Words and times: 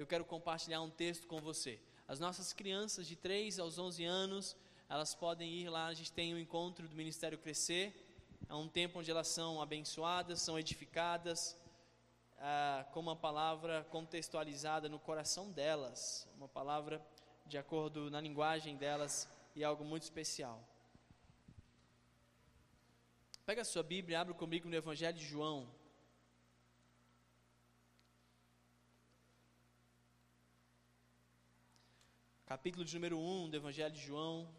eu 0.00 0.06
quero 0.06 0.24
compartilhar 0.24 0.80
um 0.80 0.88
texto 0.88 1.26
com 1.26 1.42
você. 1.42 1.78
As 2.08 2.18
nossas 2.18 2.54
crianças 2.54 3.06
de 3.06 3.14
3 3.14 3.58
aos 3.58 3.78
11 3.78 4.02
anos, 4.02 4.56
elas 4.88 5.14
podem 5.14 5.52
ir 5.52 5.68
lá, 5.68 5.88
a 5.88 5.92
gente 5.92 6.10
tem 6.10 6.34
um 6.34 6.38
encontro 6.38 6.88
do 6.88 6.96
Ministério 6.96 7.36
Crescer, 7.36 7.94
é 8.48 8.54
um 8.54 8.66
tempo 8.66 8.98
onde 8.98 9.10
elas 9.10 9.28
são 9.28 9.60
abençoadas, 9.60 10.40
são 10.40 10.58
edificadas, 10.58 11.54
ah, 12.38 12.86
com 12.94 13.00
uma 13.00 13.14
palavra 13.14 13.86
contextualizada 13.90 14.88
no 14.88 14.98
coração 14.98 15.52
delas, 15.52 16.26
uma 16.34 16.48
palavra 16.48 17.06
de 17.44 17.58
acordo 17.58 18.10
na 18.10 18.22
linguagem 18.22 18.78
delas 18.78 19.28
e 19.54 19.62
algo 19.62 19.84
muito 19.84 20.04
especial. 20.04 20.66
Pega 23.44 23.60
a 23.60 23.66
sua 23.66 23.82
Bíblia 23.82 24.18
abre 24.18 24.32
comigo 24.32 24.66
no 24.66 24.74
Evangelho 24.74 25.18
de 25.18 25.26
João. 25.26 25.68
Capítulo 32.50 32.84
de 32.84 32.92
número 32.96 33.16
1 33.16 33.50
do 33.50 33.56
Evangelho 33.58 33.94
de 33.94 34.00
João. 34.00 34.52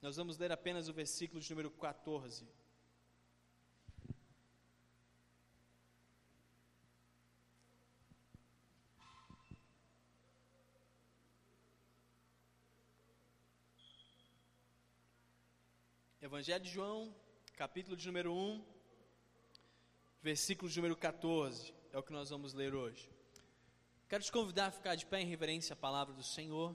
Nós 0.00 0.14
vamos 0.14 0.38
ler 0.38 0.52
apenas 0.52 0.88
o 0.88 0.92
versículo 0.92 1.40
de 1.40 1.50
número 1.50 1.72
14. 1.72 2.46
Evangelho 16.22 16.62
de 16.62 16.70
João, 16.70 17.12
capítulo 17.56 17.96
de 17.96 18.06
número 18.06 18.32
1, 18.32 18.64
versículo 20.22 20.70
de 20.70 20.76
número 20.76 20.96
14, 20.96 21.74
é 21.92 21.98
o 21.98 22.02
que 22.02 22.12
nós 22.12 22.30
vamos 22.30 22.52
ler 22.52 22.74
hoje. 22.74 23.10
Quero 24.08 24.22
te 24.22 24.30
convidar 24.30 24.66
a 24.66 24.70
ficar 24.70 24.94
de 24.94 25.04
pé 25.04 25.20
em 25.20 25.26
reverência 25.26 25.72
à 25.72 25.76
palavra 25.76 26.14
do 26.14 26.22
Senhor, 26.22 26.74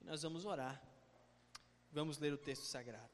e 0.00 0.04
nós 0.04 0.22
vamos 0.22 0.44
orar. 0.44 0.80
Vamos 1.90 2.18
ler 2.18 2.32
o 2.32 2.38
texto 2.38 2.62
sagrado. 2.62 3.12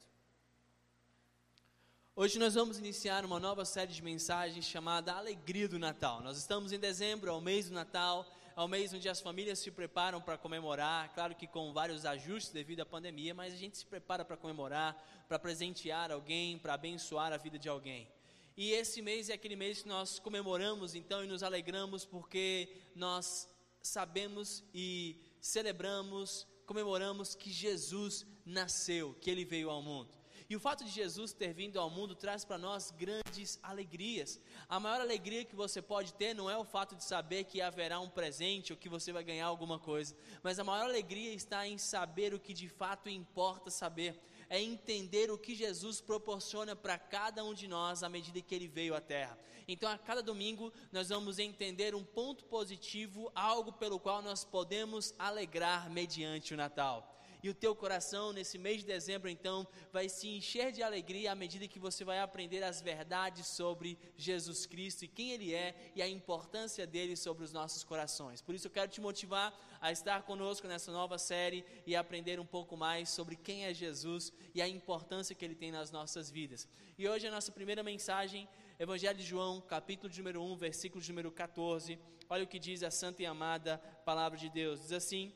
Hoje 2.15 2.39
nós 2.39 2.55
vamos 2.55 2.79
iniciar 2.79 3.25
uma 3.25 3.41
nova 3.41 3.65
série 3.65 3.93
de 3.93 4.03
mensagens 4.03 4.67
chamada 4.67 5.15
Alegria 5.15 5.69
do 5.69 5.79
Natal. 5.79 6.21
Nós 6.21 6.37
estamos 6.37 6.73
em 6.73 6.79
dezembro, 6.79 7.31
é 7.31 7.33
o 7.33 7.41
mês 7.41 7.69
do 7.69 7.75
Natal, 7.75 8.27
é 8.57 8.61
o 8.61 8.69
mês 8.69 8.93
onde 8.93 9.09
as 9.09 9.21
famílias 9.21 9.59
se 9.59 9.71
preparam 9.71 10.21
para 10.21 10.37
comemorar, 10.37 11.15
claro 11.15 11.35
que 11.35 11.47
com 11.47 11.73
vários 11.73 12.05
ajustes 12.05 12.53
devido 12.53 12.81
à 12.81 12.85
pandemia, 12.85 13.33
mas 13.33 13.55
a 13.55 13.57
gente 13.57 13.79
se 13.79 13.87
prepara 13.87 14.25
para 14.25 14.37
comemorar, 14.37 14.95
para 15.29 15.39
presentear 15.39 16.11
alguém, 16.11 16.59
para 16.59 16.75
abençoar 16.75 17.33
a 17.33 17.39
vida 17.39 17.59
de 17.59 17.69
alguém. 17.69 18.07
E 18.57 18.73
esse 18.73 19.01
mês 19.01 19.31
é 19.31 19.35
aquele 19.35 19.57
mês 19.57 19.83
que 19.83 19.89
nós 19.89 20.19
comemoramos 20.19 20.95
então 20.95 21.25
e 21.25 21.27
nos 21.27 21.43
alegramos 21.43 22.05
porque 22.05 22.69
nós 22.95 23.49
sabemos 23.83 24.63
e 24.75 25.17
celebramos, 25.41 26.47
comemoramos 26.67 27.35
que 27.35 27.51
Jesus 27.51 28.27
nasceu, 28.45 29.15
que 29.21 29.31
ele 29.31 29.45
veio 29.45 29.71
ao 29.71 29.83
mundo. 29.83 30.21
E 30.51 30.57
o 30.57 30.61
fato 30.61 30.85
de 30.85 30.91
Jesus 30.91 31.33
ter 31.33 31.53
vindo 31.53 31.79
ao 31.79 31.89
mundo 31.89 32.17
traz 32.17 32.45
para 32.45 32.59
nós 32.59 32.91
grandes 32.91 33.57
alegrias. 33.63 34.41
A 34.69 34.81
maior 34.81 35.01
alegria 35.01 35.45
que 35.45 35.55
você 35.55 35.81
pode 35.81 36.13
ter 36.15 36.35
não 36.35 36.51
é 36.51 36.59
o 36.59 36.65
fato 36.65 36.97
de 36.97 37.05
saber 37.05 37.45
que 37.45 37.61
haverá 37.61 38.01
um 38.01 38.11
presente 38.11 38.73
ou 38.73 38.77
que 38.77 38.89
você 38.89 39.13
vai 39.13 39.23
ganhar 39.23 39.47
alguma 39.47 39.79
coisa, 39.79 40.13
mas 40.43 40.59
a 40.59 40.65
maior 40.65 40.87
alegria 40.87 41.33
está 41.33 41.69
em 41.69 41.79
saber 41.79 42.35
o 42.35 42.41
que 42.41 42.53
de 42.53 42.69
fato 42.69 43.09
importa 43.09 43.71
saber 43.71 44.21
é 44.51 44.61
entender 44.61 45.31
o 45.31 45.39
que 45.39 45.55
Jesus 45.55 46.01
proporciona 46.01 46.75
para 46.77 46.99
cada 46.99 47.45
um 47.45 47.55
de 47.55 47.69
nós 47.69 48.03
à 48.03 48.09
medida 48.09 48.43
que 48.43 48.55
ele 48.55 48.67
veio 48.67 48.95
à 48.95 49.01
terra. 49.01 49.39
Então, 49.69 49.89
a 49.89 49.97
cada 49.97 50.21
domingo, 50.21 50.73
nós 50.91 51.09
vamos 51.09 51.39
entender 51.39 51.95
um 51.95 52.05
ponto 52.05 52.45
positivo, 52.45 53.31
algo 53.35 53.73
pelo 53.73 54.01
qual 54.01 54.21
nós 54.21 54.45
podemos 54.45 55.15
alegrar 55.17 55.89
mediante 55.89 56.53
o 56.53 56.57
Natal 56.57 57.20
e 57.43 57.49
o 57.49 57.55
teu 57.55 57.75
coração 57.75 58.33
nesse 58.33 58.59
mês 58.59 58.81
de 58.81 58.87
dezembro 58.87 59.29
então 59.29 59.67
vai 59.93 60.09
se 60.09 60.29
encher 60.29 60.73
de 60.73 60.83
alegria 60.83 61.33
à 61.33 61.35
medida 61.35 61.67
que 61.67 61.79
você 61.79 62.05
vai 62.05 62.21
aprender 62.21 62.63
as 62.63 62.81
verdades 62.81 63.47
sobre 63.47 63.99
Jesus 64.17 64.67
Cristo 64.67 65.05
e 65.05 65.09
quem 65.09 65.33
ele 65.33 65.55
é 65.55 65.75
e 65.95 66.03
a 66.03 66.09
importância 66.09 66.87
dele 66.87 67.17
sobre 67.17 67.45
os 67.45 67.53
nossos 67.53 67.85
corações. 67.85 68.41
Por 68.41 68.55
isso 68.55 68.67
eu 68.67 68.71
quero 68.71 68.91
te 68.91 69.01
motivar 69.01 69.53
a 69.81 69.91
estar 69.91 70.23
conosco 70.23 70.67
nessa 70.67 70.93
nova 70.93 71.19
série 71.19 71.65
e 71.87 71.97
aprender 71.97 72.39
um 72.39 72.47
pouco 72.47 72.77
mais 72.77 73.09
sobre 73.09 73.37
quem 73.37 73.65
é 73.65 73.73
Jesus 73.73 74.33
e 74.55 74.61
a 74.61 74.69
importância 74.69 75.35
que 75.35 75.45
ele 75.45 75.55
tem 75.55 75.73
nas 75.73 75.91
nossas 75.91 76.31
vidas. 76.31 76.69
E 76.99 77.09
hoje 77.09 77.27
a 77.27 77.31
nossa 77.31 77.51
primeira 77.51 77.83
mensagem 77.83 78.49
Evangelho 78.79 79.19
de 79.19 79.25
João, 79.25 79.61
capítulo 79.61 80.11
de 80.11 80.21
número 80.21 80.43
1, 80.43 80.57
versículo 80.57 81.03
de 81.03 81.11
número 81.11 81.31
14. 81.31 81.99
Olha 82.31 82.45
o 82.45 82.47
que 82.47 82.59
diz 82.59 82.83
a 82.83 82.91
santa 82.91 83.23
e 83.23 83.27
amada 83.27 83.77
palavra 84.07 84.39
de 84.39 84.49
Deus. 84.49 84.81
Diz 84.81 84.93
assim: 84.93 85.35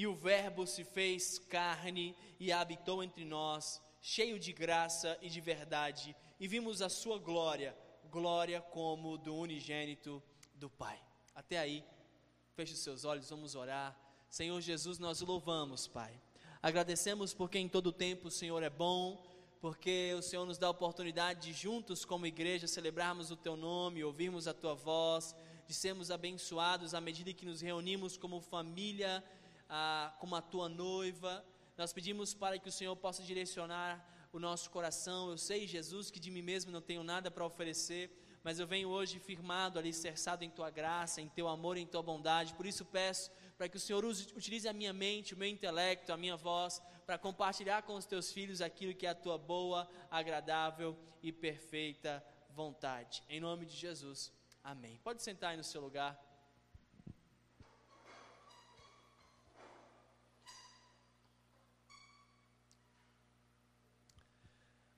e 0.00 0.06
o 0.06 0.14
Verbo 0.14 0.66
se 0.66 0.82
fez 0.82 1.38
carne 1.38 2.16
e 2.38 2.50
habitou 2.50 3.04
entre 3.04 3.22
nós, 3.22 3.82
cheio 4.00 4.38
de 4.38 4.50
graça 4.50 5.18
e 5.20 5.28
de 5.28 5.42
verdade, 5.42 6.16
e 6.40 6.48
vimos 6.48 6.80
a 6.80 6.88
sua 6.88 7.18
glória, 7.18 7.76
glória 8.10 8.62
como 8.62 9.18
do 9.18 9.36
unigênito 9.36 10.22
do 10.54 10.70
Pai. 10.70 10.98
Até 11.34 11.58
aí, 11.58 11.84
feche 12.54 12.72
os 12.72 12.78
seus 12.78 13.04
olhos, 13.04 13.28
vamos 13.28 13.54
orar. 13.54 13.94
Senhor 14.30 14.58
Jesus, 14.62 14.98
nós 14.98 15.20
louvamos, 15.20 15.86
Pai. 15.86 16.18
Agradecemos 16.62 17.34
porque 17.34 17.58
em 17.58 17.68
todo 17.68 17.92
tempo 17.92 18.28
o 18.28 18.30
Senhor 18.30 18.62
é 18.62 18.70
bom, 18.70 19.22
porque 19.60 20.14
o 20.14 20.22
Senhor 20.22 20.46
nos 20.46 20.56
dá 20.56 20.68
a 20.68 20.70
oportunidade 20.70 21.42
de 21.42 21.52
juntos 21.52 22.06
como 22.06 22.24
igreja 22.24 22.66
celebrarmos 22.66 23.30
o 23.30 23.36
teu 23.36 23.54
nome, 23.54 24.02
ouvirmos 24.02 24.48
a 24.48 24.54
tua 24.54 24.74
voz, 24.74 25.36
de 25.68 25.74
sermos 25.74 26.10
abençoados 26.10 26.94
à 26.94 27.02
medida 27.02 27.34
que 27.34 27.44
nos 27.44 27.60
reunimos 27.60 28.16
como 28.16 28.40
família 28.40 29.22
ah, 29.70 30.12
como 30.18 30.34
a 30.34 30.42
tua 30.42 30.68
noiva. 30.68 31.44
Nós 31.78 31.92
pedimos 31.92 32.34
para 32.34 32.58
que 32.58 32.68
o 32.68 32.72
Senhor 32.72 32.94
possa 32.96 33.22
direcionar 33.22 34.04
o 34.32 34.38
nosso 34.38 34.68
coração. 34.68 35.30
Eu 35.30 35.38
sei, 35.38 35.66
Jesus, 35.66 36.10
que 36.10 36.18
de 36.18 36.30
mim 36.30 36.42
mesmo 36.42 36.72
não 36.72 36.82
tenho 36.82 37.04
nada 37.04 37.30
para 37.30 37.46
oferecer, 37.46 38.10
mas 38.42 38.58
eu 38.58 38.66
venho 38.66 38.88
hoje 38.88 39.18
firmado, 39.18 39.78
alicerçado 39.78 40.44
em 40.44 40.50
tua 40.50 40.70
graça, 40.70 41.20
em 41.20 41.28
teu 41.28 41.48
amor, 41.48 41.76
em 41.76 41.86
tua 41.86 42.02
bondade. 42.02 42.54
Por 42.54 42.66
isso 42.66 42.84
peço 42.84 43.30
para 43.56 43.68
que 43.68 43.76
o 43.76 43.80
Senhor 43.80 44.04
use, 44.04 44.32
utilize 44.36 44.68
a 44.68 44.72
minha 44.72 44.92
mente, 44.92 45.34
o 45.34 45.36
meu 45.36 45.48
intelecto, 45.48 46.12
a 46.12 46.16
minha 46.16 46.36
voz, 46.36 46.82
para 47.06 47.16
compartilhar 47.16 47.82
com 47.82 47.94
os 47.94 48.06
teus 48.06 48.32
filhos 48.32 48.60
aquilo 48.60 48.94
que 48.94 49.06
é 49.06 49.10
a 49.10 49.14
tua 49.14 49.38
boa, 49.38 49.88
agradável 50.10 50.98
e 51.22 51.32
perfeita 51.32 52.24
vontade. 52.50 53.22
Em 53.28 53.40
nome 53.40 53.66
de 53.66 53.76
Jesus. 53.76 54.32
Amém. 54.62 54.98
Pode 55.02 55.22
sentar 55.22 55.50
aí 55.50 55.56
no 55.56 55.64
seu 55.64 55.80
lugar. 55.80 56.29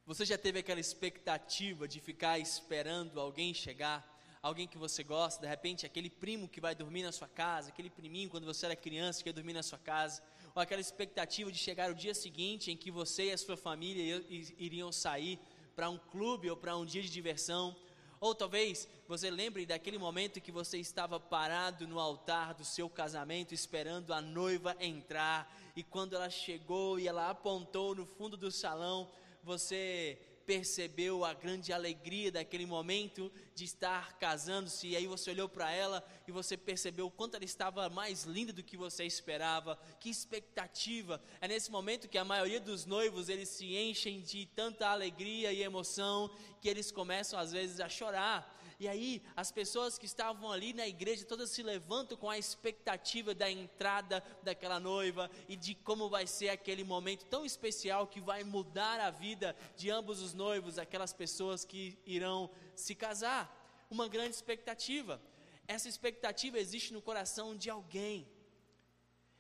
Você 0.05 0.25
já 0.25 0.37
teve 0.37 0.59
aquela 0.59 0.81
expectativa 0.81 1.87
de 1.87 2.01
ficar 2.01 2.37
esperando 2.37 3.21
alguém 3.21 3.55
chegar? 3.55 4.05
Alguém 4.43 4.67
que 4.67 4.77
você 4.77 5.05
gosta, 5.05 5.41
de 5.41 5.47
repente 5.47 5.87
aquele 5.87 6.11
primo 6.11 6.49
que 6.49 6.61
vai 6.61 6.75
dormir 6.75 7.05
na 7.05 7.13
sua 7.13 7.29
casa, 7.29 7.69
aquele 7.69 7.89
priminho 7.89 8.29
quando 8.29 8.45
você 8.45 8.67
era 8.67 8.75
criança 8.75 9.23
que 9.23 9.29
ia 9.29 9.33
dormir 9.33 9.53
na 9.53 9.63
sua 9.63 9.79
casa, 9.79 10.21
ou 10.57 10.61
aquela 10.61 10.81
expectativa 10.81 11.53
de 11.53 11.57
chegar 11.57 11.89
o 11.89 11.95
dia 11.95 12.13
seguinte 12.13 12.69
em 12.69 12.77
que 12.77 12.91
você 12.91 13.27
e 13.27 13.31
a 13.31 13.39
sua 13.39 13.57
família 13.57 14.25
iriam 14.59 14.91
sair 14.91 15.39
para 15.77 15.89
um 15.89 15.97
clube 15.97 16.51
ou 16.51 16.57
para 16.57 16.77
um 16.77 16.85
dia 16.85 17.01
de 17.01 17.09
diversão, 17.09 17.77
ou 18.19 18.35
talvez 18.35 18.89
você 19.07 19.31
lembre 19.31 19.65
daquele 19.65 19.99
momento 19.99 20.41
que 20.41 20.51
você 20.51 20.79
estava 20.79 21.21
parado 21.21 21.87
no 21.87 22.01
altar 22.01 22.55
do 22.55 22.65
seu 22.65 22.91
casamento 22.91 23.55
esperando 23.55 24.13
a 24.13 24.21
noiva 24.21 24.77
entrar, 24.81 25.49
e 25.77 25.85
quando 25.85 26.17
ela 26.17 26.29
chegou 26.29 26.99
e 26.99 27.07
ela 27.07 27.31
apontou 27.31 27.95
no 27.95 28.05
fundo 28.05 28.37
do 28.37 28.51
salão, 28.51 29.09
você 29.43 30.19
percebeu 30.47 31.25
a 31.25 31.33
grande 31.33 31.73
alegria 31.73 32.31
daquele 32.31 32.67
momento 32.67 33.33
de 33.55 33.65
estar 33.65 34.19
casando-se, 34.19 34.89
e 34.89 34.97
aí 34.97 35.07
você 35.07 35.31
olhou 35.31 35.49
para 35.49 35.71
ela 35.71 36.05
e 36.27 36.33
você 36.33 36.57
percebeu 36.57 37.07
o 37.07 37.11
quanto 37.11 37.37
ela 37.37 37.45
estava 37.45 37.89
mais 37.89 38.25
linda 38.25 38.53
do 38.53 38.63
que 38.63 38.77
você 38.77 39.05
esperava, 39.05 39.79
que 40.01 40.11
expectativa. 40.11 41.23
É 41.41 41.49
nesse 41.49 41.71
momento 41.71 42.09
que 42.09 42.19
a 42.19 42.25
maioria 42.25 42.61
dos 42.61 42.87
noivos 42.87 43.29
eles 43.29 43.49
se 43.49 43.77
enchem 43.77 44.21
de 44.21 44.47
tanta 44.47 44.89
alegria 44.89 45.53
e 45.53 45.63
emoção 45.63 46.31
que 46.61 46.69
eles 46.69 46.91
começam 46.91 47.39
às 47.39 47.53
vezes 47.53 47.81
a 47.81 47.89
chorar. 47.89 48.61
E 48.83 48.89
aí, 48.89 49.23
as 49.37 49.53
pessoas 49.53 49.97
que 49.97 50.07
estavam 50.07 50.51
ali 50.51 50.73
na 50.73 50.89
igreja, 50.89 51.25
todas 51.25 51.51
se 51.51 51.63
levantam 51.63 52.19
com 52.19 52.29
a 52.29 52.37
expectativa 52.37 53.33
da 53.33 53.49
entrada 53.49 54.21
daquela 54.43 54.81
noiva 54.81 55.31
e 55.49 55.55
de 55.55 55.73
como 55.73 56.09
vai 56.09 56.27
ser 56.27 56.49
aquele 56.49 56.83
momento 56.83 57.25
tão 57.27 57.45
especial 57.45 58.09
que 58.09 58.21
vai 58.21 58.43
mudar 58.43 58.99
a 58.99 59.09
vida 59.09 59.55
de 59.77 59.89
ambos 59.89 60.21
os 60.21 60.35
noivos, 60.35 60.81
aquelas 60.81 61.13
pessoas 61.13 61.65
que 61.65 61.97
irão 62.05 62.51
se 62.75 62.93
casar. 62.97 63.45
Uma 63.89 64.09
grande 64.09 64.35
expectativa. 64.35 65.23
Essa 65.69 65.89
expectativa 65.89 66.59
existe 66.59 66.93
no 66.93 67.01
coração 67.01 67.57
de 67.57 67.71
alguém. 67.71 68.27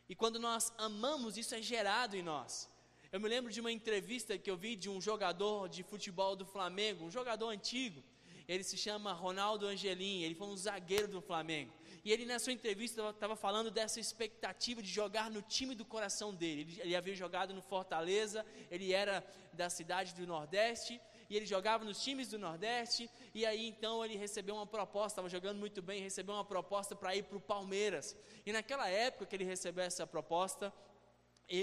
E 0.08 0.14
quando 0.14 0.38
nós 0.38 0.72
amamos, 0.78 1.36
isso 1.36 1.52
é 1.52 1.60
gerado 1.60 2.16
em 2.16 2.22
nós. 2.22 2.70
Eu 3.10 3.18
me 3.18 3.28
lembro 3.28 3.50
de 3.50 3.60
uma 3.60 3.72
entrevista 3.72 4.38
que 4.38 4.48
eu 4.48 4.56
vi 4.56 4.76
de 4.76 4.88
um 4.88 5.00
jogador 5.00 5.68
de 5.68 5.82
futebol 5.82 6.36
do 6.36 6.46
Flamengo, 6.46 7.04
um 7.04 7.10
jogador 7.10 7.48
antigo. 7.48 8.04
Ele 8.48 8.62
se 8.62 8.76
chama 8.76 9.12
Ronaldo 9.12 9.66
Angelim, 9.66 10.22
ele 10.22 10.34
foi 10.34 10.48
um 10.48 10.56
zagueiro 10.56 11.08
do 11.08 11.20
Flamengo. 11.20 11.72
E 12.04 12.10
ele, 12.10 12.26
na 12.26 12.38
sua 12.38 12.52
entrevista, 12.52 13.10
estava 13.10 13.36
falando 13.36 13.70
dessa 13.70 14.00
expectativa 14.00 14.82
de 14.82 14.88
jogar 14.88 15.30
no 15.30 15.40
time 15.40 15.74
do 15.74 15.84
coração 15.84 16.34
dele. 16.34 16.62
Ele, 16.62 16.80
ele 16.80 16.96
havia 16.96 17.14
jogado 17.14 17.54
no 17.54 17.62
Fortaleza, 17.62 18.44
ele 18.70 18.92
era 18.92 19.24
da 19.52 19.70
cidade 19.70 20.14
do 20.14 20.26
Nordeste, 20.26 21.00
e 21.30 21.36
ele 21.36 21.46
jogava 21.46 21.84
nos 21.84 22.02
times 22.02 22.28
do 22.28 22.38
Nordeste, 22.38 23.08
e 23.34 23.46
aí 23.46 23.66
então 23.66 24.04
ele 24.04 24.16
recebeu 24.16 24.54
uma 24.54 24.66
proposta, 24.66 25.14
estava 25.14 25.28
jogando 25.28 25.58
muito 25.58 25.80
bem, 25.80 26.02
recebeu 26.02 26.34
uma 26.34 26.44
proposta 26.44 26.94
para 26.94 27.16
ir 27.16 27.22
para 27.22 27.38
o 27.38 27.40
Palmeiras. 27.40 28.16
E 28.44 28.52
naquela 28.52 28.88
época 28.88 29.24
que 29.24 29.36
ele 29.36 29.44
recebeu 29.44 29.82
essa 29.82 30.06
proposta, 30.06 30.70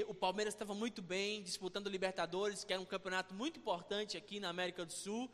o 0.08 0.14
Palmeiras 0.14 0.54
estava 0.54 0.74
muito 0.74 1.02
bem, 1.02 1.44
disputando 1.44 1.88
Libertadores, 1.88 2.64
que 2.64 2.74
era 2.74 2.82
um 2.82 2.86
campeonato 2.86 3.34
muito 3.34 3.60
importante 3.60 4.18
aqui 4.18 4.40
na 4.40 4.50
América 4.50 4.86
do 4.86 4.94
Sul, 4.94 5.30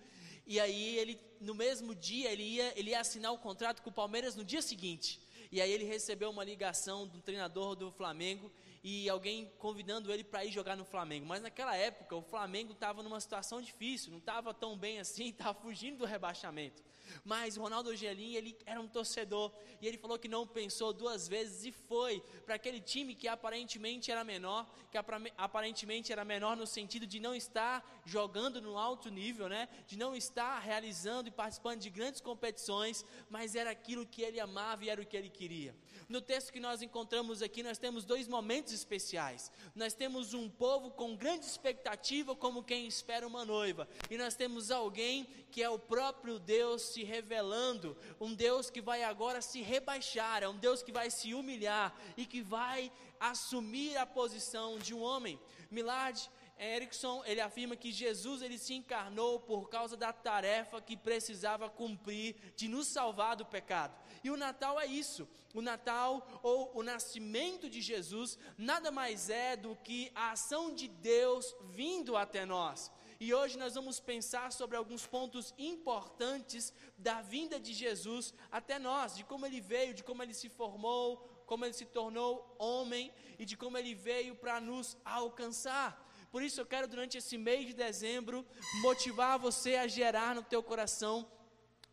e 0.48 0.60
aí 0.60 0.98
ele, 0.98 1.20
no 1.40 1.56
mesmo 1.56 1.96
dia, 1.96 2.32
ele 2.32 2.44
ia, 2.44 2.74
ele 2.80 2.92
ia 2.92 3.00
assinar 3.00 3.34
o 3.34 3.38
contrato 3.38 3.82
com 3.82 3.90
o 3.90 3.94
Palmeiras 3.94 4.36
no 4.36 4.44
dia 4.44 4.62
seguinte. 4.62 5.20
E 5.52 5.62
aí 5.62 5.72
ele 5.72 5.86
recebeu 5.86 6.30
uma 6.30 6.44
ligação 6.44 7.08
do 7.08 7.22
treinador 7.22 7.76
do 7.76 7.92
Flamengo 7.92 8.52
e 8.84 9.10
alguém 9.10 9.52
convidando 9.58 10.12
ele 10.12 10.24
para 10.24 10.46
ir 10.46 10.52
jogar 10.52 10.76
no 10.76 10.86
Flamengo. 10.86 11.26
Mas 11.26 11.42
naquela 11.42 11.76
época 11.76 12.16
o 12.16 12.22
Flamengo 12.22 12.74
estava 12.74 13.02
numa 13.02 13.20
situação 13.20 13.62
difícil, 13.62 14.12
não 14.12 14.20
estava 14.20 14.54
tão 14.54 14.78
bem 14.78 15.00
assim, 15.00 15.30
estava 15.30 15.54
fugindo 15.60 16.00
do 16.00 16.06
rebaixamento. 16.06 16.84
Mas 17.24 17.58
Ronaldo 17.58 17.90
Angelim, 17.90 18.34
ele 18.36 18.58
era 18.66 18.80
um 18.80 18.88
torcedor 18.88 19.52
e 19.82 19.88
ele 19.88 19.98
falou 19.98 20.18
que 20.18 20.28
não 20.28 20.46
pensou 20.48 20.94
duas 20.94 21.28
vezes 21.28 21.66
e 21.66 21.72
foi 21.72 22.22
para 22.46 22.56
aquele 22.56 22.80
time 22.80 23.16
que 23.16 23.28
aparentemente 23.28 24.12
era 24.12 24.24
menor, 24.24 24.70
que 24.92 24.98
aparentemente 25.38 26.12
era 26.12 26.24
menor 26.26 26.56
no 26.56 26.68
sentido 26.68 27.06
de 27.08 27.20
não 27.20 27.36
estar 27.36 28.02
jogando 28.06 28.62
no 28.62 28.78
alto 28.78 29.10
nível, 29.10 29.48
né? 29.50 29.68
De 29.88 29.98
não 29.98 30.16
estar 30.16 30.60
realizando 30.60 31.28
e 31.28 31.32
participando 31.32 31.80
de 31.80 31.90
grandes 31.90 32.22
competições, 32.22 33.06
mas 33.30 33.56
era 33.56 33.70
aquilo 33.72 34.06
que 34.06 34.22
ele 34.22 34.40
amava 34.40 34.86
e 34.86 34.90
era 34.90 35.02
o 35.02 35.06
que 35.06 35.18
ele 35.18 35.30
queria. 35.30 35.76
No 36.08 36.22
texto 36.22 36.52
que 36.52 36.60
nós 36.60 36.82
encontramos 36.82 37.42
aqui, 37.42 37.64
nós 37.64 37.78
temos 37.78 38.06
dois 38.06 38.28
momentos 38.28 38.74
especiais. 38.74 39.52
Nós 39.74 39.94
temos 39.94 40.34
um 40.34 40.50
povo 40.50 40.92
com 40.92 41.16
grande 41.16 41.46
expectativa, 41.46 42.36
como 42.36 42.64
quem 42.64 42.88
espera 42.88 43.28
uma 43.28 43.44
noiva, 43.44 43.88
e 44.10 44.18
nós 44.18 44.36
temos 44.36 44.72
alguém 44.72 45.28
que 45.52 45.64
é 45.64 45.70
o 45.70 45.80
próprio 45.80 46.38
Deus 46.38 46.82
se 46.82 47.04
revelando, 47.04 47.98
um 48.20 48.34
Deus 48.34 48.70
que 48.70 48.82
vai 48.82 49.04
agora 49.04 49.42
se 49.42 49.62
rebaixar, 49.62 50.44
é 50.44 50.48
um 50.48 50.58
Deus 50.58 50.84
que 50.84 50.92
vai 50.92 51.10
se 51.10 51.34
humilhar 51.34 51.96
e 52.18 52.26
que 52.26 52.42
vai 52.42 52.92
assumir 53.20 53.98
a 53.98 54.06
posição 54.06 54.78
de 54.78 54.94
um 54.94 55.02
homem. 55.02 55.40
Milad 55.72 56.20
Erickson, 56.60 57.24
ele 57.26 57.42
afirma 57.42 57.76
que 57.76 57.92
Jesus 57.92 58.42
ele 58.42 58.58
se 58.58 58.74
encarnou 58.74 59.40
por 59.40 59.70
causa 59.70 59.98
da 59.98 60.14
tarefa 60.14 60.82
que 60.82 60.96
precisava 60.96 61.70
cumprir 61.70 62.36
de 62.56 62.68
nos 62.68 62.88
salvar 62.88 63.36
do 63.36 63.46
pecado. 63.46 63.96
E 64.24 64.30
o 64.30 64.38
Natal 64.38 64.80
é 64.80 64.86
isso. 64.86 65.28
O 65.54 65.62
Natal 65.62 66.28
ou 66.42 66.72
o 66.74 66.84
nascimento 66.84 67.70
de 67.70 67.82
Jesus 67.82 68.38
nada 68.58 68.90
mais 68.92 69.30
é 69.30 69.56
do 69.56 69.76
que 69.76 70.12
a 70.16 70.32
ação 70.32 70.74
de 70.74 70.88
Deus 70.88 71.56
vindo 71.72 72.16
até 72.16 72.46
nós. 72.46 72.92
E 73.20 73.34
hoje 73.34 73.58
nós 73.58 73.76
vamos 73.76 74.00
pensar 74.00 74.52
sobre 74.52 74.76
alguns 74.76 75.08
pontos 75.08 75.54
importantes 75.58 76.74
da 76.98 77.22
vinda 77.22 77.60
de 77.60 77.74
Jesus 77.74 78.34
até 78.52 78.78
nós, 78.78 79.16
de 79.16 79.24
como 79.24 79.46
ele 79.46 79.62
veio, 79.62 79.94
de 79.94 80.04
como 80.04 80.22
ele 80.22 80.34
se 80.34 80.50
formou, 80.50 81.18
como 81.46 81.64
ele 81.64 81.74
se 81.74 81.86
tornou 81.86 82.56
homem 82.60 83.14
e 83.40 83.46
de 83.46 83.56
como 83.56 83.78
ele 83.78 83.96
veio 83.96 84.36
para 84.36 84.60
nos 84.60 84.98
alcançar. 85.06 86.05
Por 86.36 86.44
isso 86.44 86.60
eu 86.60 86.66
quero 86.66 86.86
durante 86.86 87.18
esse 87.18 87.38
mês 87.38 87.66
de 87.66 87.74
dezembro 87.74 88.46
motivar 88.82 89.40
você 89.40 89.78
a 89.78 89.88
gerar 89.88 90.36
no 90.36 90.44
teu 90.44 90.62
coração 90.62 91.26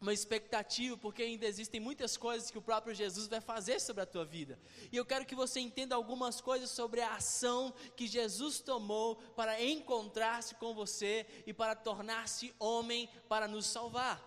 uma 0.00 0.12
expectativa, 0.12 0.96
porque 0.96 1.22
ainda 1.22 1.46
existem 1.46 1.80
muitas 1.80 2.16
coisas 2.16 2.50
que 2.50 2.58
o 2.58 2.62
próprio 2.70 2.92
Jesus 2.92 3.28
vai 3.28 3.40
fazer 3.40 3.80
sobre 3.80 4.02
a 4.02 4.06
tua 4.06 4.24
vida. 4.24 4.58
E 4.90 4.96
eu 4.96 5.04
quero 5.04 5.24
que 5.24 5.36
você 5.36 5.60
entenda 5.60 5.94
algumas 5.94 6.40
coisas 6.40 6.70
sobre 6.70 7.00
a 7.00 7.14
ação 7.14 7.72
que 7.94 8.08
Jesus 8.08 8.58
tomou 8.58 9.14
para 9.36 9.62
encontrar-se 9.62 10.56
com 10.56 10.74
você 10.74 11.24
e 11.46 11.52
para 11.52 11.76
tornar-se 11.76 12.52
homem 12.58 13.08
para 13.28 13.46
nos 13.46 13.66
salvar. 13.66 14.20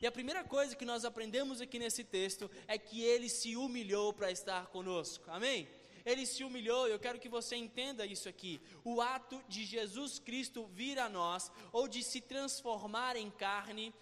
E 0.00 0.06
a 0.06 0.12
primeira 0.12 0.44
coisa 0.44 0.76
que 0.76 0.84
nós 0.84 1.04
aprendemos 1.04 1.60
aqui 1.60 1.76
nesse 1.76 2.04
texto 2.04 2.48
é 2.68 2.78
que 2.78 3.02
ele 3.02 3.28
se 3.28 3.56
humilhou 3.56 4.12
para 4.12 4.30
estar 4.30 4.68
conosco. 4.68 5.28
Amém? 5.28 5.66
Ele 6.06 6.24
se 6.24 6.44
humilhou, 6.44 6.86
eu 6.86 7.00
quero 7.00 7.18
que 7.18 7.28
você 7.28 7.56
entenda 7.56 8.06
isso 8.06 8.28
aqui. 8.28 8.60
O 8.84 9.00
ato 9.00 9.42
de 9.48 9.64
Jesus 9.64 10.20
Cristo 10.20 10.66
vir 10.72 11.00
a 11.00 11.08
nós, 11.08 11.50
ou 11.72 11.88
de 11.88 12.02
se 12.02 12.20
transformar 12.20 13.16
em 13.16 13.28
carne, 13.28 13.92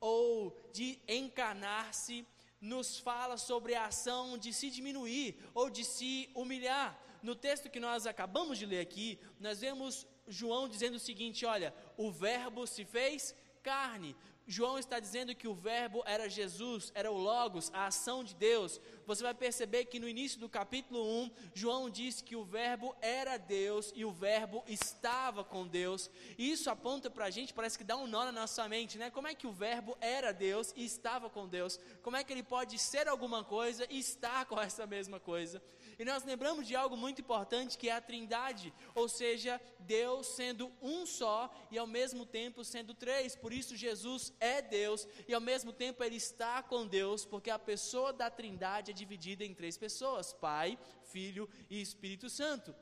ou 0.00 0.56
de 0.72 0.98
encarnar-se, 1.06 2.26
nos 2.60 2.98
fala 2.98 3.36
sobre 3.36 3.74
a 3.74 3.86
ação 3.86 4.36
de 4.36 4.52
se 4.52 4.70
diminuir 4.70 5.38
ou 5.54 5.70
de 5.70 5.84
se 5.84 6.30
humilhar. 6.34 6.98
No 7.22 7.34
texto 7.34 7.70
que 7.70 7.80
nós 7.80 8.06
acabamos 8.06 8.58
de 8.58 8.66
ler 8.66 8.80
aqui, 8.80 9.18
nós 9.38 9.60
vemos 9.60 10.06
João 10.26 10.68
dizendo 10.68 10.94
o 10.94 11.06
seguinte: 11.08 11.44
olha, 11.44 11.74
o 11.96 12.10
Verbo 12.10 12.66
se 12.66 12.84
fez 12.84 13.34
carne. 13.62 14.16
João 14.50 14.80
está 14.80 14.98
dizendo 14.98 15.32
que 15.32 15.46
o 15.46 15.54
Verbo 15.54 16.02
era 16.04 16.28
Jesus, 16.28 16.90
era 16.92 17.08
o 17.08 17.16
Logos, 17.16 17.70
a 17.72 17.86
ação 17.86 18.24
de 18.24 18.34
Deus. 18.34 18.80
Você 19.06 19.22
vai 19.22 19.32
perceber 19.32 19.84
que 19.84 20.00
no 20.00 20.08
início 20.08 20.40
do 20.40 20.48
capítulo 20.48 21.00
1, 21.22 21.30
João 21.54 21.88
diz 21.88 22.20
que 22.20 22.34
o 22.34 22.42
Verbo 22.42 22.92
era 23.00 23.36
Deus 23.36 23.92
e 23.94 24.04
o 24.04 24.10
Verbo 24.10 24.64
estava 24.66 25.44
com 25.44 25.68
Deus. 25.68 26.10
E 26.36 26.50
isso 26.50 26.68
aponta 26.68 27.08
para 27.08 27.26
a 27.26 27.30
gente, 27.30 27.54
parece 27.54 27.78
que 27.78 27.84
dá 27.84 27.96
um 27.96 28.08
nó 28.08 28.24
na 28.24 28.32
nossa 28.32 28.68
mente, 28.68 28.98
né? 28.98 29.08
Como 29.08 29.28
é 29.28 29.36
que 29.36 29.46
o 29.46 29.52
Verbo 29.52 29.96
era 30.00 30.32
Deus 30.32 30.74
e 30.76 30.84
estava 30.84 31.30
com 31.30 31.46
Deus? 31.46 31.78
Como 32.02 32.16
é 32.16 32.24
que 32.24 32.32
ele 32.32 32.42
pode 32.42 32.76
ser 32.76 33.06
alguma 33.06 33.44
coisa 33.44 33.86
e 33.88 34.00
estar 34.00 34.46
com 34.46 34.60
essa 34.60 34.84
mesma 34.84 35.20
coisa? 35.20 35.62
E 36.00 36.04
nós 36.06 36.24
lembramos 36.24 36.66
de 36.66 36.74
algo 36.74 36.96
muito 36.96 37.20
importante 37.20 37.76
que 37.76 37.90
é 37.90 37.92
a 37.92 38.00
Trindade, 38.00 38.72
ou 38.94 39.06
seja, 39.06 39.60
Deus 39.80 40.28
sendo 40.28 40.72
um 40.80 41.04
só 41.04 41.54
e 41.70 41.76
ao 41.76 41.86
mesmo 41.86 42.24
tempo 42.24 42.64
sendo 42.64 42.94
três. 42.94 43.36
Por 43.36 43.52
isso 43.52 43.76
Jesus 43.76 44.32
é 44.40 44.62
Deus 44.62 45.06
e 45.28 45.34
ao 45.34 45.42
mesmo 45.42 45.74
tempo 45.74 46.02
ele 46.02 46.16
está 46.16 46.62
com 46.62 46.86
Deus, 46.86 47.26
porque 47.26 47.50
a 47.50 47.58
pessoa 47.58 48.14
da 48.14 48.30
Trindade 48.30 48.92
é 48.92 48.94
dividida 48.94 49.44
em 49.44 49.52
três 49.52 49.76
pessoas: 49.76 50.32
Pai, 50.32 50.78
Filho 51.02 51.46
e 51.68 51.82
Espírito 51.82 52.30
Santo. 52.30 52.74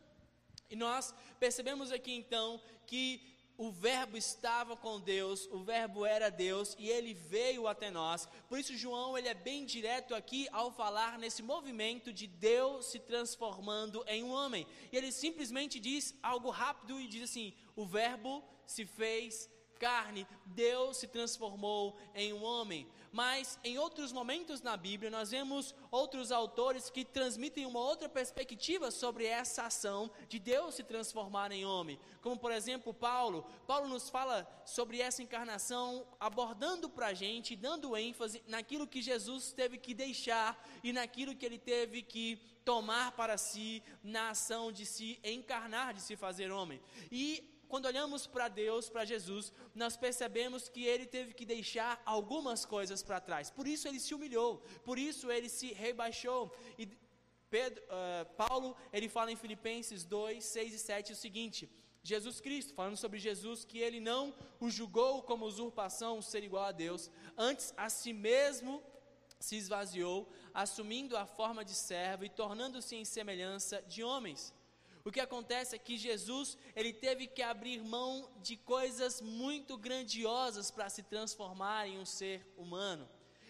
E 0.70 0.76
nós 0.76 1.12
percebemos 1.40 1.90
aqui 1.90 2.12
então 2.12 2.60
que 2.86 3.37
o 3.58 3.72
Verbo 3.72 4.16
estava 4.16 4.76
com 4.76 5.00
Deus, 5.00 5.48
o 5.50 5.58
Verbo 5.58 6.06
era 6.06 6.30
Deus 6.30 6.76
e 6.78 6.88
ele 6.88 7.12
veio 7.12 7.66
até 7.66 7.90
nós. 7.90 8.28
Por 8.48 8.56
isso 8.56 8.76
João 8.76 9.18
ele 9.18 9.26
é 9.26 9.34
bem 9.34 9.66
direto 9.66 10.14
aqui 10.14 10.48
ao 10.52 10.70
falar 10.70 11.18
nesse 11.18 11.42
movimento 11.42 12.12
de 12.12 12.28
Deus 12.28 12.86
se 12.86 13.00
transformando 13.00 14.04
em 14.06 14.22
um 14.22 14.30
homem. 14.30 14.64
E 14.92 14.96
ele 14.96 15.10
simplesmente 15.10 15.80
diz 15.80 16.14
algo 16.22 16.50
rápido 16.50 17.00
e 17.00 17.08
diz 17.08 17.24
assim: 17.24 17.52
o 17.74 17.84
Verbo 17.84 18.44
se 18.64 18.86
fez 18.86 19.50
carne, 19.78 20.26
Deus 20.44 20.96
se 20.96 21.06
transformou 21.06 21.96
em 22.14 22.32
um 22.32 22.42
homem. 22.42 22.86
Mas 23.10 23.58
em 23.64 23.78
outros 23.78 24.12
momentos 24.12 24.60
na 24.60 24.76
Bíblia, 24.76 25.10
nós 25.10 25.30
vemos 25.30 25.74
outros 25.90 26.30
autores 26.30 26.90
que 26.90 27.04
transmitem 27.04 27.64
uma 27.64 27.80
outra 27.80 28.08
perspectiva 28.08 28.90
sobre 28.90 29.24
essa 29.24 29.64
ação 29.64 30.10
de 30.28 30.38
Deus 30.38 30.74
se 30.74 30.82
transformar 30.82 31.50
em 31.50 31.64
homem. 31.64 31.98
Como, 32.20 32.38
por 32.38 32.52
exemplo, 32.52 32.92
Paulo. 32.92 33.46
Paulo 33.66 33.88
nos 33.88 34.10
fala 34.10 34.46
sobre 34.64 35.00
essa 35.00 35.22
encarnação, 35.22 36.06
abordando 36.20 36.88
para 36.88 37.08
a 37.08 37.14
gente, 37.14 37.56
dando 37.56 37.96
ênfase 37.96 38.42
naquilo 38.46 38.86
que 38.86 39.00
Jesus 39.00 39.52
teve 39.52 39.78
que 39.78 39.94
deixar 39.94 40.62
e 40.84 40.92
naquilo 40.92 41.34
que 41.34 41.46
ele 41.46 41.58
teve 41.58 42.02
que 42.02 42.36
tomar 42.64 43.12
para 43.12 43.38
si 43.38 43.82
na 44.02 44.30
ação 44.30 44.70
de 44.70 44.84
se 44.84 45.18
encarnar, 45.24 45.94
de 45.94 46.02
se 46.02 46.16
fazer 46.16 46.50
homem. 46.50 46.78
E 47.10 47.57
quando 47.68 47.86
olhamos 47.86 48.26
para 48.26 48.48
Deus, 48.48 48.88
para 48.88 49.04
Jesus, 49.04 49.52
nós 49.74 49.96
percebemos 49.96 50.68
que 50.68 50.84
ele 50.84 51.06
teve 51.06 51.34
que 51.34 51.44
deixar 51.44 52.02
algumas 52.04 52.64
coisas 52.64 53.02
para 53.02 53.20
trás. 53.20 53.50
Por 53.50 53.66
isso 53.68 53.86
ele 53.86 54.00
se 54.00 54.14
humilhou, 54.14 54.62
por 54.84 54.98
isso 54.98 55.30
ele 55.30 55.48
se 55.48 55.72
rebaixou. 55.72 56.50
E 56.78 56.88
Pedro, 57.50 57.82
uh, 57.84 58.24
Paulo, 58.34 58.76
ele 58.92 59.08
fala 59.08 59.30
em 59.30 59.36
Filipenses 59.36 60.04
2, 60.04 60.42
6 60.44 60.74
e 60.74 60.78
7 60.78 61.12
o 61.12 61.16
seguinte: 61.16 61.70
Jesus 62.02 62.40
Cristo, 62.40 62.74
falando 62.74 62.96
sobre 62.96 63.18
Jesus, 63.18 63.64
que 63.64 63.78
ele 63.78 64.00
não 64.00 64.34
o 64.58 64.70
julgou 64.70 65.22
como 65.22 65.44
usurpação 65.44 66.22
ser 66.22 66.42
igual 66.42 66.64
a 66.64 66.72
Deus, 66.72 67.10
antes 67.36 67.74
a 67.76 67.88
si 67.90 68.12
mesmo 68.12 68.82
se 69.38 69.56
esvaziou, 69.56 70.28
assumindo 70.52 71.16
a 71.16 71.26
forma 71.26 71.64
de 71.64 71.74
servo 71.74 72.24
e 72.24 72.30
tornando-se 72.30 72.96
em 72.96 73.04
semelhança 73.04 73.80
de 73.82 74.02
homens 74.02 74.54
o 75.08 75.12
que 75.12 75.20
acontece 75.20 75.74
é 75.74 75.78
que 75.78 75.96
Jesus, 75.96 76.58
ele 76.76 76.92
teve 76.92 77.26
que 77.26 77.42
abrir 77.42 77.82
mão 77.82 78.30
de 78.42 78.56
coisas 78.56 79.22
muito 79.22 79.78
grandiosas 79.78 80.70
para 80.70 80.88
se 80.90 81.02
transformar 81.02 81.88
em 81.88 81.98
um 81.98 82.04
ser 82.04 82.46
humano. 82.56 83.08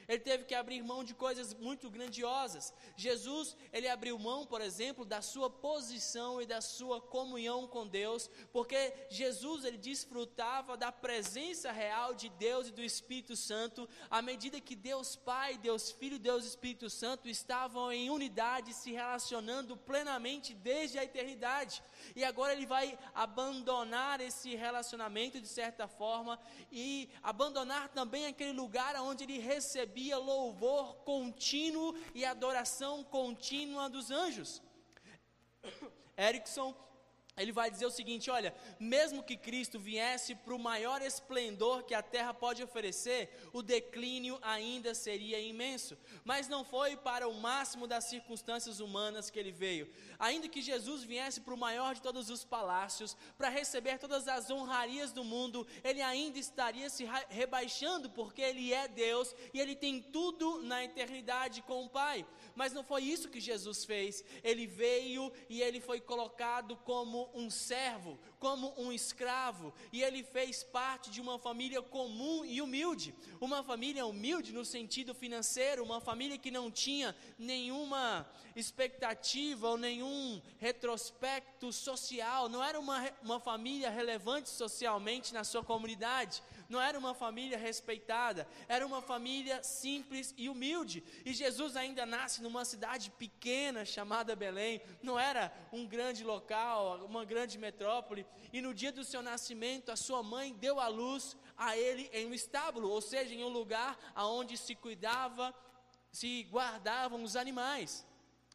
Ele 0.08 0.20
teve 0.20 0.44
que 0.44 0.54
abrir 0.54 0.82
mão 0.82 1.04
de 1.04 1.12
coisas 1.12 1.52
muito 1.52 1.90
grandiosas. 1.90 2.72
Jesus, 2.96 3.54
ele 3.70 3.86
abriu 3.86 4.18
mão, 4.18 4.46
por 4.46 4.62
exemplo, 4.62 5.04
da 5.04 5.20
sua 5.20 5.50
posição 5.50 6.40
e 6.40 6.46
da 6.46 6.62
sua 6.62 6.98
comunhão 6.98 7.68
com 7.68 7.86
Deus, 7.86 8.30
porque 8.50 8.94
Jesus 9.10 9.64
ele 9.64 9.76
desfrutava 9.76 10.78
da 10.78 10.90
presença 10.90 11.70
real 11.70 12.14
de 12.14 12.30
Deus 12.30 12.68
e 12.68 12.72
do 12.72 12.82
Espírito 12.82 13.36
Santo, 13.36 13.86
à 14.10 14.22
medida 14.22 14.58
que 14.62 14.74
Deus 14.74 15.14
Pai, 15.14 15.58
Deus 15.58 15.90
Filho 15.90 16.18
Deus 16.18 16.46
Espírito 16.46 16.88
Santo 16.88 17.28
estavam 17.28 17.92
em 17.92 18.08
unidade, 18.08 18.72
se 18.72 18.90
relacionando 18.92 19.76
plenamente 19.76 20.54
desde 20.54 20.98
a 20.98 21.04
eternidade. 21.04 21.82
E 22.16 22.24
agora 22.24 22.54
ele 22.54 22.64
vai 22.64 22.98
abandonar 23.14 24.22
esse 24.22 24.54
relacionamento 24.54 25.38
de 25.38 25.48
certa 25.48 25.86
forma 25.86 26.40
e 26.72 27.10
abandonar 27.22 27.88
também 27.90 28.24
aquele 28.24 28.52
lugar 28.52 28.96
onde 28.96 29.24
ele 29.24 29.38
recebia 29.38 29.97
louvor 30.14 30.96
contínuo 31.04 31.94
e 32.14 32.24
adoração 32.24 33.04
contínua 33.04 33.88
dos 33.88 34.10
anjos. 34.10 34.62
Erickson 36.16 36.74
ele 37.38 37.52
vai 37.52 37.70
dizer 37.70 37.86
o 37.86 37.90
seguinte: 37.90 38.30
olha, 38.30 38.54
mesmo 38.78 39.22
que 39.22 39.36
Cristo 39.36 39.78
viesse 39.78 40.34
para 40.34 40.54
o 40.54 40.58
maior 40.58 41.02
esplendor 41.02 41.84
que 41.84 41.94
a 41.94 42.02
terra 42.02 42.34
pode 42.34 42.62
oferecer, 42.62 43.30
o 43.52 43.62
declínio 43.62 44.38
ainda 44.42 44.94
seria 44.94 45.40
imenso. 45.40 45.96
Mas 46.24 46.48
não 46.48 46.64
foi 46.64 46.96
para 46.96 47.28
o 47.28 47.34
máximo 47.34 47.86
das 47.86 48.04
circunstâncias 48.04 48.80
humanas 48.80 49.30
que 49.30 49.38
ele 49.38 49.52
veio. 49.52 49.90
Ainda 50.18 50.48
que 50.48 50.60
Jesus 50.60 51.02
viesse 51.04 51.40
para 51.40 51.54
o 51.54 51.58
maior 51.58 51.94
de 51.94 52.02
todos 52.02 52.30
os 52.30 52.44
palácios, 52.44 53.16
para 53.36 53.48
receber 53.48 53.98
todas 53.98 54.26
as 54.26 54.50
honrarias 54.50 55.12
do 55.12 55.24
mundo, 55.24 55.66
ele 55.84 56.02
ainda 56.02 56.38
estaria 56.38 56.90
se 56.90 57.06
rebaixando, 57.28 58.10
porque 58.10 58.42
ele 58.42 58.72
é 58.72 58.88
Deus 58.88 59.34
e 59.52 59.60
ele 59.60 59.76
tem 59.76 60.00
tudo 60.00 60.62
na 60.62 60.84
eternidade 60.84 61.62
com 61.62 61.84
o 61.84 61.88
Pai. 61.88 62.26
Mas 62.54 62.72
não 62.72 62.82
foi 62.82 63.02
isso 63.04 63.28
que 63.28 63.40
Jesus 63.40 63.84
fez. 63.84 64.24
Ele 64.42 64.66
veio 64.66 65.32
e 65.48 65.62
ele 65.62 65.80
foi 65.80 66.00
colocado 66.00 66.76
como 66.78 67.27
um 67.34 67.50
servo, 67.50 68.18
como 68.38 68.72
um 68.76 68.92
escravo, 68.92 69.72
e 69.92 70.02
ele 70.02 70.22
fez 70.22 70.62
parte 70.62 71.10
de 71.10 71.20
uma 71.20 71.38
família 71.38 71.82
comum 71.82 72.44
e 72.44 72.60
humilde. 72.60 73.14
Uma 73.40 73.62
família 73.62 74.06
humilde 74.06 74.52
no 74.52 74.64
sentido 74.64 75.14
financeiro, 75.14 75.84
uma 75.84 76.00
família 76.00 76.38
que 76.38 76.50
não 76.50 76.70
tinha 76.70 77.14
nenhuma 77.38 78.28
expectativa 78.54 79.68
ou 79.68 79.78
nenhum 79.78 80.40
retrospecto 80.58 81.72
social, 81.72 82.48
não 82.48 82.62
era 82.62 82.78
uma, 82.78 83.10
uma 83.22 83.40
família 83.40 83.90
relevante 83.90 84.48
socialmente 84.48 85.32
na 85.32 85.44
sua 85.44 85.62
comunidade 85.64 86.42
não 86.68 86.80
era 86.80 86.98
uma 86.98 87.14
família 87.14 87.56
respeitada, 87.56 88.46
era 88.68 88.86
uma 88.86 89.00
família 89.00 89.62
simples 89.62 90.34
e 90.36 90.48
humilde. 90.48 91.02
E 91.24 91.32
Jesus 91.32 91.76
ainda 91.76 92.04
nasce 92.04 92.42
numa 92.42 92.64
cidade 92.64 93.10
pequena 93.10 93.84
chamada 93.84 94.36
Belém, 94.36 94.80
não 95.02 95.18
era 95.18 95.52
um 95.72 95.86
grande 95.86 96.22
local, 96.22 97.04
uma 97.04 97.24
grande 97.24 97.56
metrópole. 97.56 98.26
E 98.52 98.60
no 98.60 98.74
dia 98.74 98.92
do 98.92 99.04
seu 99.04 99.22
nascimento, 99.22 99.90
a 99.90 99.96
sua 99.96 100.22
mãe 100.22 100.52
deu 100.52 100.78
a 100.78 100.88
luz 100.88 101.36
a 101.56 101.76
ele 101.76 102.10
em 102.12 102.26
um 102.26 102.34
estábulo, 102.34 102.90
ou 102.90 103.00
seja, 103.00 103.34
em 103.34 103.42
um 103.42 103.48
lugar 103.48 103.98
onde 104.14 104.56
se 104.56 104.74
cuidava, 104.74 105.54
se 106.12 106.42
guardavam 106.50 107.22
os 107.22 107.34
animais. 107.34 108.06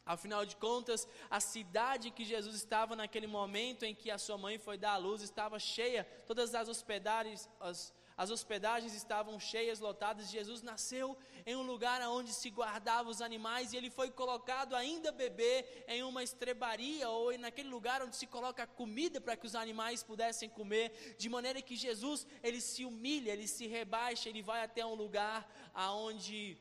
Afinal 0.05 0.45
de 0.45 0.57
contas, 0.57 1.07
a 1.29 1.39
cidade 1.39 2.11
que 2.11 2.25
Jesus 2.25 2.55
estava 2.55 2.93
naquele 2.93 3.25
momento 3.25 3.83
em 3.83 3.95
que 3.95 4.11
a 4.11 4.17
sua 4.17 4.37
mãe 4.37 4.57
foi 4.57 4.77
dar 4.77 4.93
à 4.93 4.97
luz 4.97 5.21
estava 5.21 5.57
cheia, 5.57 6.03
todas 6.27 6.53
as 6.53 6.67
hospedagens, 6.67 7.49
as, 7.59 7.93
as 8.15 8.29
hospedagens 8.29 8.93
estavam 8.93 9.39
cheias, 9.39 9.79
lotadas. 9.79 10.29
Jesus 10.29 10.61
nasceu 10.61 11.17
em 11.45 11.55
um 11.55 11.63
lugar 11.63 12.01
onde 12.09 12.33
se 12.33 12.49
guardava 12.49 13.09
os 13.09 13.21
animais 13.21 13.73
e 13.73 13.77
ele 13.77 13.89
foi 13.89 14.11
colocado 14.11 14.75
ainda 14.75 15.11
bebê 15.11 15.65
em 15.87 16.03
uma 16.03 16.23
estrebaria 16.23 17.09
ou 17.09 17.37
naquele 17.37 17.69
lugar 17.69 18.01
onde 18.01 18.15
se 18.15 18.27
coloca 18.27 18.67
comida 18.67 19.19
para 19.19 19.35
que 19.35 19.45
os 19.45 19.55
animais 19.55 20.03
pudessem 20.03 20.49
comer, 20.49 21.15
de 21.17 21.27
maneira 21.29 21.61
que 21.61 21.75
Jesus 21.75 22.27
ele 22.43 22.61
se 22.61 22.85
humilha, 22.85 23.31
ele 23.31 23.47
se 23.47 23.67
rebaixa, 23.67 24.29
ele 24.29 24.41
vai 24.41 24.63
até 24.63 24.85
um 24.85 24.93
lugar 24.93 25.49
aonde 25.73 26.57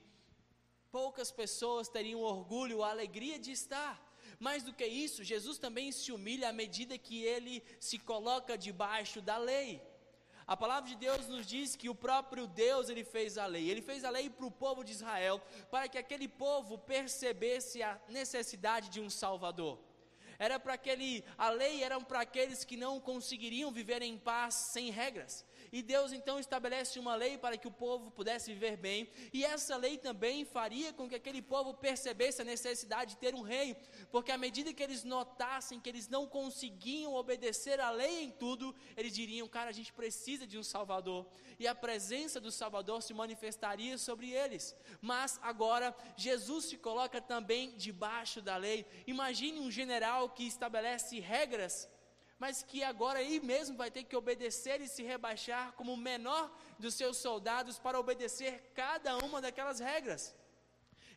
poucas 0.91 1.31
pessoas 1.31 1.89
teriam 1.89 2.21
orgulho, 2.21 2.83
a 2.83 2.91
alegria 2.91 3.39
de 3.39 3.53
estar. 3.53 4.13
Mais 4.39 4.63
do 4.63 4.73
que 4.73 4.85
isso, 4.85 5.23
Jesus 5.23 5.59
também 5.59 5.93
se 5.93 6.11
humilha 6.13 6.49
à 6.49 6.53
medida 6.53 6.99
que 6.99 7.23
ele 7.23 7.63
se 7.79 7.99
coloca 7.99 8.59
debaixo 8.59 9.21
da 9.21 9.37
lei. 9.39 9.81
A 10.53 10.57
palavra 10.65 10.87
de 10.91 10.97
Deus 10.97 11.27
nos 11.29 11.47
diz 11.47 11.75
que 11.75 11.89
o 11.89 11.95
próprio 11.95 12.47
Deus 12.47 12.91
ele 12.91 13.05
fez 13.05 13.39
a 13.39 13.47
lei. 13.47 13.71
Ele 13.71 13.81
fez 13.81 14.05
a 14.05 14.11
lei 14.11 14.29
para 14.29 14.45
o 14.45 14.51
povo 14.51 14.85
de 14.85 14.93
Israel, 14.93 15.41
para 15.71 15.89
que 15.89 15.97
aquele 15.97 16.29
povo 16.29 16.77
percebesse 16.77 17.83
a 17.83 17.99
necessidade 18.07 18.91
de 18.91 19.01
um 19.01 19.09
Salvador. 19.09 19.79
Era 20.39 20.61
para 20.61 20.75
aquele, 20.75 21.25
a 21.39 21.49
lei 21.49 21.83
era 21.83 21.99
para 22.03 22.21
aqueles 22.21 22.67
que 22.67 22.77
não 22.77 23.01
conseguiriam 23.01 23.73
viver 23.73 24.03
em 24.03 24.19
paz 24.19 24.53
sem 24.53 24.91
regras. 24.91 25.43
E 25.73 25.83
Deus 25.83 26.13
então 26.13 26.39
estabelece 26.39 26.99
uma 26.99 27.15
lei 27.15 27.39
para 27.39 27.57
que 27.57 27.67
o 27.67 27.71
povo 27.71 28.11
pudesse 28.11 28.53
viver 28.53 28.77
bem, 28.77 29.09
e 29.33 29.43
essa 29.43 29.75
lei 29.77 29.97
também 29.97 30.45
faria 30.45 30.93
com 30.93 31.09
que 31.09 31.15
aquele 31.15 31.41
povo 31.41 31.73
percebesse 31.73 32.43
a 32.43 32.45
necessidade 32.45 33.13
de 33.13 33.17
ter 33.17 33.35
um 33.35 33.41
rei, 33.41 33.75
porque 34.11 34.31
à 34.31 34.37
medida 34.37 34.75
que 34.75 34.83
eles 34.83 35.03
notassem 35.03 35.81
que 35.81 35.89
eles 35.89 36.09
não 36.09 36.27
conseguiam 36.27 37.15
obedecer 37.15 37.81
a 37.81 37.91
lei 37.91 38.25
em 38.25 38.31
tudo, 38.31 38.75
eles 38.97 39.15
diriam: 39.15 39.49
Cara, 39.49 39.71
a 39.71 39.73
gente 39.73 39.93
precisa 39.95 40.47
de 40.47 40.59
um 40.59 40.63
Salvador, 40.63 41.27
e 41.59 41.67
a 41.67 41.75
presença 41.75 42.39
do 42.39 42.53
Salvador 42.53 43.03
se 43.03 43.15
manifestaria 43.15 43.97
sobre 43.97 44.31
eles. 44.31 44.77
Mas 45.01 45.41
agora, 45.43 45.97
Jesus 46.17 46.67
se 46.67 46.77
coloca 46.77 47.21
também 47.21 47.75
debaixo 47.77 48.43
da 48.43 48.59
lei. 48.59 48.85
Imagine 49.07 49.61
um 49.61 49.71
general 49.71 50.29
que 50.29 50.47
estabelece 50.47 51.19
regras 51.19 51.89
mas 52.43 52.61
que 52.61 52.83
agora 52.83 53.21
aí 53.21 53.39
mesmo 53.39 53.77
vai 53.77 53.89
ter 53.97 54.03
que 54.03 54.17
obedecer 54.17 54.81
e 54.81 54.89
se 54.89 55.03
rebaixar 55.11 55.65
como 55.79 55.93
o 55.93 56.03
menor 56.09 56.45
dos 56.77 56.95
seus 57.01 57.17
soldados 57.19 57.79
para 57.79 58.01
obedecer 58.01 58.53
cada 58.75 59.17
uma 59.19 59.41
daquelas 59.41 59.79
regras. 59.79 60.35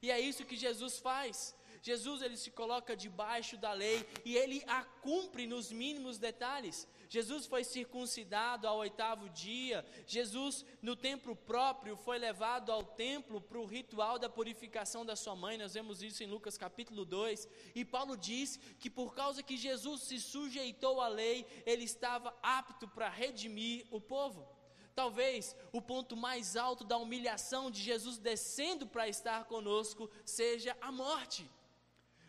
E 0.04 0.12
é 0.12 0.20
isso 0.20 0.46
que 0.46 0.56
Jesus 0.56 1.00
faz. 1.00 1.56
Jesus 1.82 2.22
ele 2.22 2.38
se 2.38 2.52
coloca 2.52 2.96
debaixo 2.96 3.58
da 3.58 3.74
lei 3.74 4.08
e 4.24 4.38
ele 4.38 4.64
a 4.68 4.84
cumpre 5.08 5.48
nos 5.48 5.72
mínimos 5.72 6.20
detalhes. 6.20 6.88
Jesus 7.10 7.46
foi 7.46 7.64
circuncidado 7.64 8.68
ao 8.68 8.78
oitavo 8.78 9.30
dia. 9.30 9.86
Jesus, 10.06 10.66
no 10.82 10.96
templo 10.96 11.36
próprio, 11.36 11.96
foi 11.96 12.18
levado 12.18 12.72
ao 12.72 12.84
templo 12.84 13.40
para 13.42 13.60
o 13.60 13.66
ritual 13.66 14.18
da 14.18 14.30
purificação 14.30 15.06
da 15.06 15.16
sua 15.16 15.36
mãe. 15.36 15.58
Nós 15.58 15.74
vemos 15.74 16.02
isso 16.02 16.24
em 16.24 16.28
Lucas 16.28 16.58
capítulo 16.58 17.06
2. 17.06 17.48
E 17.74 17.86
Paulo 17.86 18.18
diz 18.18 18.60
que 18.80 18.90
por 18.90 19.14
causa 19.14 19.44
que 19.44 19.58
Jesus 19.58 20.02
se 20.02 20.20
sujeitou 20.20 21.02
à 21.02 21.08
lei, 21.08 21.46
ele 21.66 21.84
estava 21.84 22.36
apto 22.42 22.88
para 22.88 23.10
redimir 23.10 23.86
o 23.92 24.02
povo. 24.02 24.48
Talvez 24.96 25.56
o 25.74 25.82
ponto 25.82 26.16
mais 26.16 26.56
alto 26.56 26.86
da 26.86 26.98
humilhação 26.98 27.70
de 27.70 27.82
Jesus 27.82 28.18
descendo 28.18 28.88
para 28.88 29.10
estar 29.10 29.44
conosco 29.44 30.10
seja 30.24 30.76
a 30.80 30.90
morte. 30.90 31.46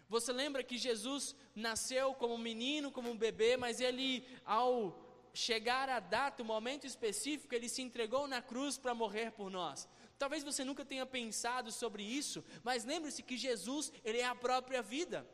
Você 0.09 0.33
lembra 0.33 0.65
que 0.65 0.77
Jesus 0.77 1.35
nasceu 1.57 2.15
como 2.15 2.37
menino, 2.37 2.93
como 2.93 3.11
um 3.11 3.17
bebê, 3.17 3.57
mas 3.57 3.81
ele, 3.81 4.25
ao 4.45 5.03
chegar 5.33 5.89
a 5.89 5.99
data, 5.99 6.43
o 6.43 6.47
momento 6.47 6.87
específico, 6.87 7.55
ele 7.55 7.69
se 7.69 7.83
entregou 7.83 8.29
na 8.29 8.41
cruz 8.41 8.79
para 8.79 8.95
morrer 8.95 9.33
por 9.33 9.51
nós. 9.51 9.89
Talvez 10.19 10.45
você 10.45 10.65
nunca 10.65 10.85
tenha 10.85 11.05
pensado 11.05 11.73
sobre 11.73 12.03
isso, 12.03 12.45
mas 12.63 12.85
lembre-se 12.85 13.23
que 13.23 13.37
Jesus, 13.37 13.93
ele 14.05 14.19
é 14.19 14.25
a 14.27 14.35
própria 14.35 14.83
vida. 14.83 15.27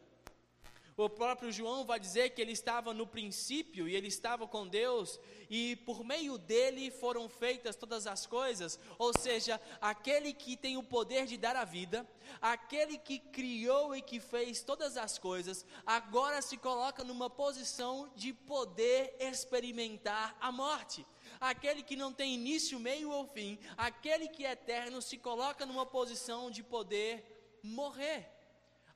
O 1.04 1.10
próprio 1.10 1.50
João 1.50 1.84
vai 1.84 1.98
dizer 1.98 2.30
que 2.30 2.40
ele 2.40 2.52
estava 2.52 2.94
no 2.94 3.08
princípio 3.08 3.88
e 3.88 3.96
ele 3.96 4.06
estava 4.06 4.46
com 4.46 4.68
Deus, 4.68 5.18
e 5.50 5.74
por 5.84 6.04
meio 6.04 6.38
dele 6.38 6.92
foram 6.92 7.28
feitas 7.28 7.74
todas 7.74 8.06
as 8.06 8.24
coisas. 8.24 8.78
Ou 9.00 9.12
seja, 9.18 9.60
aquele 9.80 10.32
que 10.32 10.56
tem 10.56 10.76
o 10.76 10.82
poder 10.82 11.26
de 11.26 11.36
dar 11.36 11.56
a 11.56 11.64
vida, 11.64 12.08
aquele 12.40 12.98
que 12.98 13.18
criou 13.18 13.96
e 13.96 14.00
que 14.00 14.20
fez 14.20 14.62
todas 14.62 14.96
as 14.96 15.18
coisas, 15.18 15.66
agora 15.84 16.40
se 16.40 16.56
coloca 16.56 17.02
numa 17.02 17.28
posição 17.28 18.08
de 18.14 18.32
poder 18.32 19.16
experimentar 19.18 20.36
a 20.40 20.52
morte 20.52 21.04
aquele 21.40 21.82
que 21.82 21.96
não 21.96 22.12
tem 22.12 22.34
início, 22.34 22.78
meio 22.78 23.10
ou 23.10 23.26
fim, 23.26 23.58
aquele 23.76 24.28
que 24.28 24.46
é 24.46 24.52
eterno, 24.52 25.02
se 25.02 25.18
coloca 25.18 25.66
numa 25.66 25.84
posição 25.84 26.48
de 26.48 26.62
poder 26.62 27.58
morrer. 27.64 28.31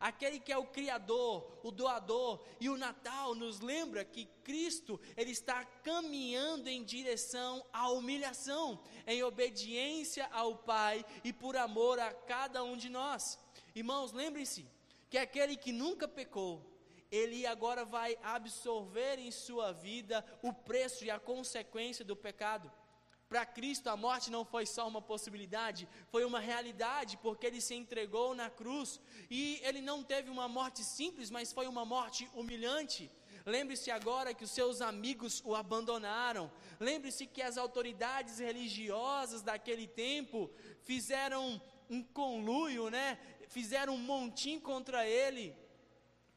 Aquele 0.07 0.39
que 0.39 0.53
é 0.53 0.57
o 0.57 0.69
criador, 0.69 1.59
o 1.65 1.73
doador, 1.73 2.41
e 2.61 2.69
o 2.69 2.77
Natal 2.77 3.35
nos 3.35 3.59
lembra 3.59 4.05
que 4.05 4.27
Cristo, 4.45 5.01
ele 5.17 5.33
está 5.33 5.65
caminhando 5.83 6.69
em 6.69 6.85
direção 6.85 7.67
à 7.73 7.91
humilhação, 7.91 8.81
em 9.05 9.25
obediência 9.25 10.29
ao 10.31 10.59
Pai 10.59 11.05
e 11.25 11.33
por 11.33 11.57
amor 11.57 11.99
a 11.99 12.15
cada 12.15 12.63
um 12.63 12.77
de 12.77 12.89
nós. 12.89 13.37
Irmãos, 13.75 14.13
lembrem-se 14.13 14.65
que 15.11 15.19
aquele 15.19 15.57
que 15.57 15.73
nunca 15.73 16.07
pecou, 16.07 16.65
ele 17.11 17.45
agora 17.45 17.85
vai 17.85 18.17
absorver 18.23 19.19
em 19.19 19.33
sua 19.33 19.73
vida 19.73 20.25
o 20.41 20.53
preço 20.53 21.05
e 21.05 21.11
a 21.11 21.19
consequência 21.19 22.05
do 22.05 22.15
pecado. 22.15 22.71
Para 23.29 23.45
Cristo, 23.45 23.89
a 23.89 23.97
morte 23.97 24.31
não 24.31 24.45
foi 24.45 24.65
só 24.67 24.87
uma 24.87 25.03
possibilidade, 25.03 25.89
foi 26.13 26.25
uma 26.25 26.39
realidade, 26.39 27.17
porque 27.17 27.47
ele 27.47 27.61
se 27.61 27.75
entregou 27.75 28.35
na 28.35 28.49
cruz. 28.49 29.01
E 29.29 29.61
ele 29.65 29.81
não 29.81 30.03
teve 30.03 30.31
uma 30.31 30.49
morte 30.49 30.85
simples, 30.85 31.31
mas 31.31 31.53
foi 31.53 31.67
uma 31.67 31.85
morte 31.85 32.31
humilhante. 32.35 33.11
Lembre-se 33.45 33.91
agora 33.91 34.35
que 34.35 34.45
os 34.45 34.51
seus 34.51 34.81
amigos 34.81 35.43
o 35.45 35.55
abandonaram. 35.55 36.51
Lembre-se 36.81 37.27
que 37.27 37.43
as 37.43 37.57
autoridades 37.57 38.39
religiosas 38.39 39.43
daquele 39.43 39.87
tempo 39.87 40.51
fizeram 40.83 41.61
um 41.89 42.03
conluio, 42.03 42.91
né? 42.91 43.19
Fizeram 43.49 43.95
um 43.95 43.99
montim 43.99 44.59
contra 44.59 45.07
ele. 45.07 45.55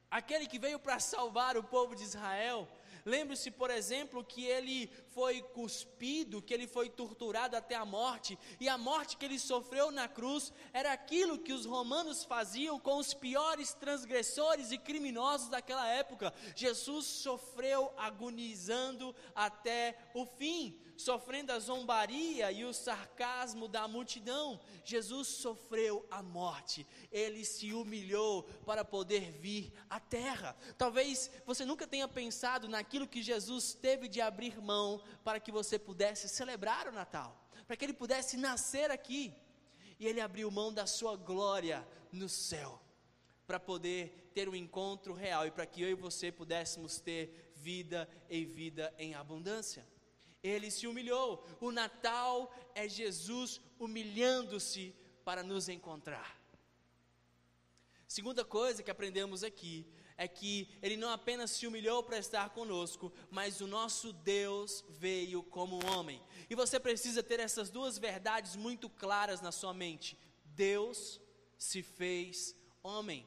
Aquele 0.10 0.48
que 0.48 0.60
veio 0.60 0.79
para 0.79 1.00
salvar 1.00 1.58
o 1.58 1.63
povo 1.63 1.96
de 1.96 2.03
Israel. 2.03 2.67
Lembre-se, 3.09 3.49
por 3.49 3.71
exemplo, 3.71 4.23
que 4.23 4.45
ele 4.45 4.87
foi 5.09 5.41
cuspido, 5.41 6.41
que 6.41 6.53
ele 6.53 6.67
foi 6.67 6.89
torturado 6.89 7.55
até 7.55 7.75
a 7.75 7.83
morte, 7.83 8.37
e 8.59 8.69
a 8.69 8.77
morte 8.77 9.17
que 9.17 9.25
ele 9.25 9.39
sofreu 9.39 9.89
na 9.89 10.07
cruz 10.07 10.53
era 10.71 10.93
aquilo 10.93 11.39
que 11.39 11.51
os 11.51 11.65
romanos 11.65 12.23
faziam 12.23 12.79
com 12.79 12.97
os 12.97 13.13
piores 13.13 13.73
transgressores 13.73 14.71
e 14.71 14.77
criminosos 14.77 15.49
daquela 15.49 15.87
época. 15.87 16.31
Jesus 16.55 17.05
sofreu 17.05 17.91
agonizando 17.97 19.15
até 19.33 19.97
o 20.13 20.25
fim 20.25 20.79
sofrendo 20.99 21.53
a 21.53 21.59
zombaria 21.59 22.51
e 22.51 22.65
o 22.65 22.73
sarcasmo 22.73 23.69
da 23.69 23.87
multidão. 23.87 24.59
Jesus 24.83 25.29
sofreu 25.29 26.05
a 26.11 26.21
morte, 26.21 26.85
ele 27.09 27.45
se 27.45 27.71
humilhou 27.73 28.43
para 28.65 28.83
poder 28.83 29.31
vir 29.31 29.71
à 29.89 29.97
terra. 29.97 30.57
Talvez 30.77 31.31
você 31.45 31.63
nunca 31.63 31.87
tenha 31.87 32.05
pensado 32.05 32.67
naquilo 32.67 33.07
que 33.07 33.23
Jesus 33.23 33.73
teve 33.73 34.09
de 34.09 34.19
abrir 34.19 34.61
mão 34.61 35.01
para 35.23 35.39
que 35.39 35.53
você 35.53 35.79
pudesse 35.79 36.27
celebrar 36.27 36.89
o 36.89 36.91
Natal, 36.91 37.47
para 37.65 37.77
que 37.77 37.85
ele 37.85 37.93
pudesse 37.93 38.35
nascer 38.35 38.91
aqui. 38.91 39.33
E 39.97 40.05
ele 40.05 40.19
abriu 40.19 40.51
mão 40.51 40.73
da 40.73 40.85
sua 40.85 41.15
glória 41.15 41.87
no 42.11 42.27
céu, 42.27 42.77
para 43.47 43.59
poder 43.59 44.31
ter 44.33 44.49
um 44.49 44.55
encontro 44.55 45.13
real 45.13 45.47
e 45.47 45.51
para 45.51 45.65
que 45.65 45.81
eu 45.81 45.89
e 45.89 45.93
você 45.93 46.29
pudéssemos 46.29 46.99
ter 46.99 47.53
vida 47.55 48.09
e 48.29 48.43
vida 48.43 48.93
em 48.97 49.15
abundância 49.15 49.87
ele 50.43 50.72
se 50.72 50.88
humilhou. 50.88 51.46
O 51.60 51.72
Natal 51.72 52.53
é 52.74 52.88
Jesus 52.88 53.60
humilhando-se 53.79 54.96
para 55.24 55.43
nos 55.43 55.69
encontrar. 55.69 56.39
Segunda 58.08 58.43
coisa 58.43 58.81
que 58.81 58.89
aprendemos 58.89 59.43
aqui 59.43 59.86
é 60.17 60.27
que 60.27 60.67
ele 60.81 60.98
não 60.98 61.12
apenas 61.12 61.51
se 61.51 61.65
humilhou 61.65 62.03
para 62.03 62.17
estar 62.17 62.50
conosco, 62.50 63.13
mas 63.29 63.62
o 63.62 63.67
nosso 63.67 64.12
Deus 64.12 64.84
veio 64.89 65.41
como 65.43 65.79
homem. 65.86 66.22
E 66.50 66.55
você 66.55 66.79
precisa 66.79 67.24
ter 67.24 67.39
essas 67.39 67.69
duas 67.69 67.98
verdades 67.98 68.55
muito 68.55 68.89
claras 68.89 69.39
na 69.39 69.51
sua 69.51 69.74
mente. 69.74 70.17
Deus 70.43 71.22
se 71.58 71.81
fez 71.81 72.55
homem. 72.84 73.25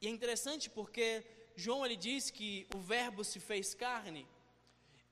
E 0.00 0.06
é 0.06 0.10
interessante 0.10 0.68
porque 0.68 1.24
João 1.54 1.86
ele 1.86 1.96
diz 1.96 2.30
que 2.30 2.66
o 2.74 2.78
verbo 2.78 3.24
se 3.24 3.40
fez 3.40 3.72
carne. 3.72 4.26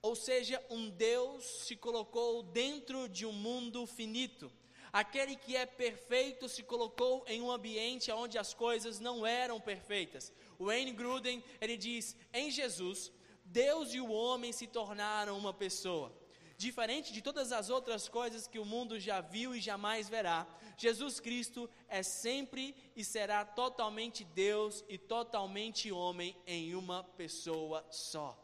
Ou 0.05 0.15
seja, 0.15 0.63
um 0.69 0.91
Deus 0.91 1.43
se 1.67 1.75
colocou 1.75 2.43
dentro 2.43 3.09
de 3.09 3.25
um 3.25 3.33
mundo 3.33 3.87
finito. 3.87 4.53
Aquele 4.93 5.35
que 5.35 5.57
é 5.57 5.65
perfeito 5.65 6.47
se 6.47 6.63
colocou 6.63 7.25
em 7.27 7.41
um 7.41 7.51
ambiente 7.51 8.13
onde 8.13 8.37
as 8.37 8.53
coisas 8.53 9.01
não 9.01 9.27
eram 9.27 9.59
perfeitas. 9.59 10.31
Wayne 10.61 10.93
Gruden, 10.93 11.43
ele 11.59 11.79
diz: 11.79 12.15
"Em 12.35 12.51
Jesus, 12.51 13.11
Deus 13.47 13.95
e 13.95 13.99
o 13.99 14.13
homem 14.13 14.53
se 14.53 14.67
tornaram 14.67 15.39
uma 15.39 15.55
pessoa. 15.55 16.13
Diferente 16.59 17.11
de 17.11 17.23
todas 17.23 17.51
as 17.51 17.71
outras 17.71 18.07
coisas 18.07 18.47
que 18.47 18.59
o 18.59 18.65
mundo 18.67 19.01
já 19.01 19.23
viu 19.23 19.55
e 19.55 19.61
jamais 19.61 20.07
verá, 20.07 20.47
Jesus 20.77 21.19
Cristo 21.19 21.69
é 21.89 22.03
sempre 22.03 22.77
e 22.95 23.03
será 23.03 23.43
totalmente 23.43 24.23
Deus 24.23 24.85
e 24.87 24.99
totalmente 24.99 25.91
homem 25.91 26.37
em 26.47 26.75
uma 26.75 27.03
pessoa 27.03 27.83
só. 27.91 28.44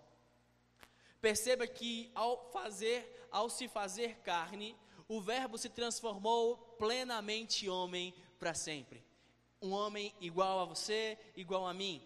Perceba 1.21 1.67
que 1.67 2.11
ao 2.15 2.51
fazer, 2.51 3.27
ao 3.31 3.51
se 3.51 3.69
fazer 3.69 4.17
carne, 4.19 4.77
o 5.09 5.21
verbo 5.21 5.59
se 5.59 5.69
transformou 5.69 6.57
plenamente 6.79 7.69
homem 7.69 8.15
para 8.39 8.55
sempre. 8.55 9.05
Um 9.61 9.73
homem 9.73 10.15
igual 10.21 10.61
a 10.61 10.65
você, 10.65 11.19
igual 11.37 11.67
a 11.67 11.75
mim. 11.75 12.03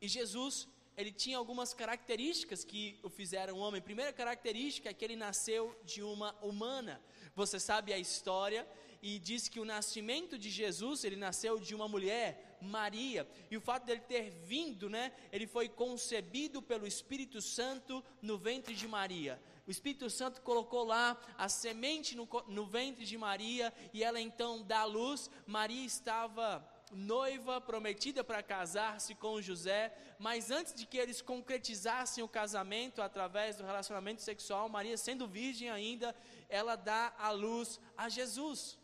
E 0.00 0.08
Jesus, 0.08 0.68
ele 0.96 1.12
tinha 1.12 1.38
algumas 1.38 1.72
características 1.72 2.64
que 2.64 2.98
o 3.02 3.08
fizeram 3.08 3.58
homem. 3.58 3.80
Primeira 3.80 4.12
característica 4.12 4.90
é 4.90 4.92
que 4.92 5.04
ele 5.04 5.16
nasceu 5.16 5.74
de 5.84 6.02
uma 6.02 6.34
humana. 6.42 7.00
Você 7.34 7.58
sabe 7.58 7.92
a 7.92 7.98
história 7.98 8.68
e 9.00 9.18
diz 9.18 9.48
que 9.48 9.58
o 9.58 9.64
nascimento 9.64 10.38
de 10.38 10.50
Jesus, 10.50 11.04
ele 11.04 11.16
nasceu 11.16 11.58
de 11.58 11.74
uma 11.74 11.88
mulher, 11.88 12.51
Maria, 12.62 13.28
e 13.50 13.56
o 13.56 13.60
fato 13.60 13.84
dele 13.84 14.00
ter 14.00 14.30
vindo, 14.30 14.88
né, 14.88 15.12
ele 15.30 15.46
foi 15.46 15.68
concebido 15.68 16.62
pelo 16.62 16.86
Espírito 16.86 17.40
Santo 17.40 18.04
no 18.20 18.38
ventre 18.38 18.74
de 18.74 18.86
Maria. 18.86 19.40
O 19.66 19.70
Espírito 19.70 20.08
Santo 20.10 20.40
colocou 20.42 20.84
lá 20.84 21.20
a 21.38 21.48
semente 21.48 22.16
no, 22.16 22.28
no 22.48 22.66
ventre 22.66 23.04
de 23.04 23.16
Maria 23.16 23.72
e 23.92 24.02
ela 24.02 24.20
então 24.20 24.62
dá 24.62 24.84
luz. 24.84 25.30
Maria 25.46 25.86
estava 25.86 26.66
noiva, 26.90 27.60
prometida 27.60 28.22
para 28.22 28.42
casar-se 28.42 29.14
com 29.14 29.40
José, 29.40 29.94
mas 30.18 30.50
antes 30.50 30.74
de 30.74 30.84
que 30.84 30.98
eles 30.98 31.22
concretizassem 31.22 32.22
o 32.22 32.28
casamento 32.28 33.00
através 33.00 33.56
do 33.56 33.64
relacionamento 33.64 34.20
sexual, 34.20 34.68
Maria, 34.68 34.96
sendo 34.96 35.26
virgem 35.26 35.70
ainda, 35.70 36.14
ela 36.48 36.76
dá 36.76 37.14
a 37.18 37.30
luz 37.30 37.80
a 37.96 38.08
Jesus 38.08 38.78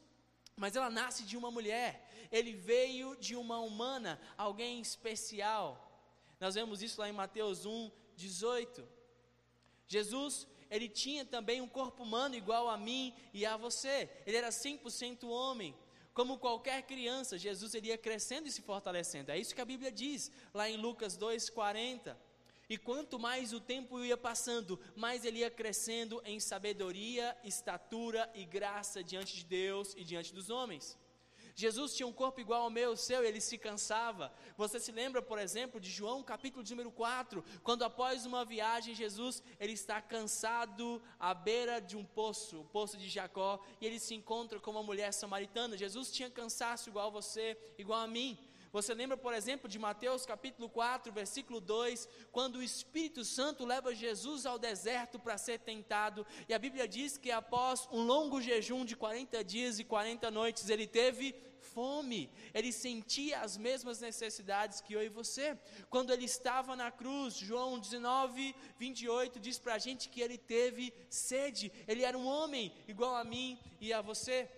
mas 0.59 0.75
ela 0.75 0.91
nasce 0.91 1.23
de 1.23 1.37
uma 1.37 1.51
mulher, 1.51 2.08
ele 2.31 2.53
veio 2.53 3.17
de 3.17 3.35
uma 3.37 3.59
humana, 3.61 4.21
alguém 4.37 4.81
especial. 4.81 5.85
Nós 6.41 6.55
vemos 6.55 6.83
isso 6.83 7.01
lá 7.01 7.09
em 7.09 7.13
Mateus 7.13 7.67
1, 7.67 7.91
18. 8.17 8.87
Jesus, 9.87 10.47
ele 10.71 10.89
tinha 10.89 11.25
também 11.25 11.61
um 11.61 11.69
corpo 11.69 12.03
humano 12.03 12.35
igual 12.35 12.69
a 12.69 12.77
mim 12.77 13.15
e 13.33 13.47
a 13.47 13.57
você, 13.57 14.11
ele 14.27 14.37
era 14.37 14.51
100% 14.51 15.29
homem. 15.29 15.75
Como 16.13 16.39
qualquer 16.39 16.83
criança, 16.83 17.39
Jesus 17.39 17.75
iria 17.75 17.97
crescendo 17.97 18.49
e 18.49 18.51
se 18.51 18.61
fortalecendo. 18.61 19.31
É 19.31 19.39
isso 19.39 19.55
que 19.55 19.61
a 19.61 19.65
Bíblia 19.65 19.91
diz, 19.91 20.33
lá 20.53 20.69
em 20.69 20.77
Lucas 20.77 21.17
2,40. 21.17 22.17
E 22.69 22.77
quanto 22.77 23.19
mais 23.19 23.53
o 23.53 23.61
tempo 23.61 24.05
ia 24.05 24.17
passando, 24.17 24.79
mais 24.95 25.25
ele 25.25 25.39
ia 25.39 25.51
crescendo 25.51 26.21
em 26.25 26.39
sabedoria, 26.39 27.37
estatura 27.43 28.31
e 28.35 28.45
graça 28.45 29.03
diante 29.03 29.37
de 29.37 29.45
Deus 29.45 29.95
e 29.97 30.05
diante 30.05 30.35
dos 30.35 30.51
homens. 30.51 30.99
Jesus 31.59 31.93
tinha 31.93 32.07
um 32.07 32.13
corpo 32.13 32.41
igual 32.41 32.63
ao 32.63 32.71
meu, 32.71 32.93
o 32.93 32.97
seu, 32.97 33.25
ele 33.25 33.41
se 33.41 33.59
cansava. 33.59 34.33
Você 34.57 34.79
se 34.79 34.93
lembra, 34.93 35.21
por 35.21 35.41
exemplo, 35.41 35.81
de 35.81 35.91
João, 35.91 36.23
capítulo 36.23 36.65
número 36.71 36.93
4, 36.93 37.45
quando 37.65 37.83
após 37.83 38.25
uma 38.25 38.45
viagem, 38.45 38.95
Jesus, 38.95 39.43
ele 39.59 39.73
está 39.73 40.01
cansado 40.01 41.03
à 41.19 41.35
beira 41.35 41.81
de 41.81 41.97
um 41.97 42.05
poço, 42.05 42.61
o 42.61 42.65
poço 42.65 42.97
de 42.97 43.09
Jacó, 43.09 43.59
e 43.81 43.87
ele 43.87 43.99
se 43.99 44.15
encontra 44.15 44.61
com 44.61 44.71
uma 44.71 44.85
mulher 44.85 45.13
samaritana. 45.13 45.77
Jesus 45.77 46.13
tinha 46.13 46.31
cansaço 46.31 46.91
igual 46.91 47.09
a 47.09 47.11
você, 47.11 47.59
igual 47.77 48.03
a 48.03 48.07
mim. 48.07 48.39
Você 48.79 48.95
lembra, 48.95 49.17
por 49.17 49.35
exemplo, 49.35 49.69
de 49.69 49.77
Mateus 49.77 50.25
capítulo 50.25 50.69
4, 50.69 51.13
versículo 51.13 51.61
2, 51.61 52.09
quando 52.31 52.57
o 52.57 52.63
Espírito 52.63 53.25
Santo 53.25 53.67
leva 53.67 53.93
Jesus 53.93 54.47
ao 54.47 54.57
deserto 54.57 55.19
para 55.19 55.37
ser 55.37 55.59
tentado, 55.59 56.25
e 56.49 56.55
a 56.55 56.61
Bíblia 56.61 56.87
diz 56.87 57.19
que 57.19 57.33
após 57.33 57.89
um 57.91 58.03
longo 58.05 58.41
jejum 58.41 58.85
de 58.85 58.95
40 58.95 59.43
dias 59.43 59.81
e 59.81 59.85
40 59.85 60.31
noites, 60.31 60.71
ele 60.71 60.87
teve 60.87 61.35
fome, 61.61 62.31
ele 62.55 62.71
sentia 62.71 63.41
as 63.41 63.57
mesmas 63.57 63.99
necessidades 63.99 64.81
que 64.81 64.93
eu 64.93 65.03
e 65.03 65.09
você. 65.09 65.59
Quando 65.91 66.13
ele 66.13 66.27
estava 66.27 66.77
na 66.77 66.93
cruz, 66.93 67.35
João 67.35 67.81
19, 67.81 68.55
28 68.79 69.41
diz 69.41 69.59
para 69.59 69.75
a 69.75 69.79
gente 69.79 70.09
que 70.09 70.21
ele 70.21 70.39
teve 70.39 70.95
sede, 71.11 71.73
ele 71.89 72.05
era 72.05 72.17
um 72.17 72.29
homem 72.29 72.73
igual 72.87 73.17
a 73.17 73.25
mim 73.25 73.59
e 73.81 73.93
a 73.93 74.01
você. 74.01 74.49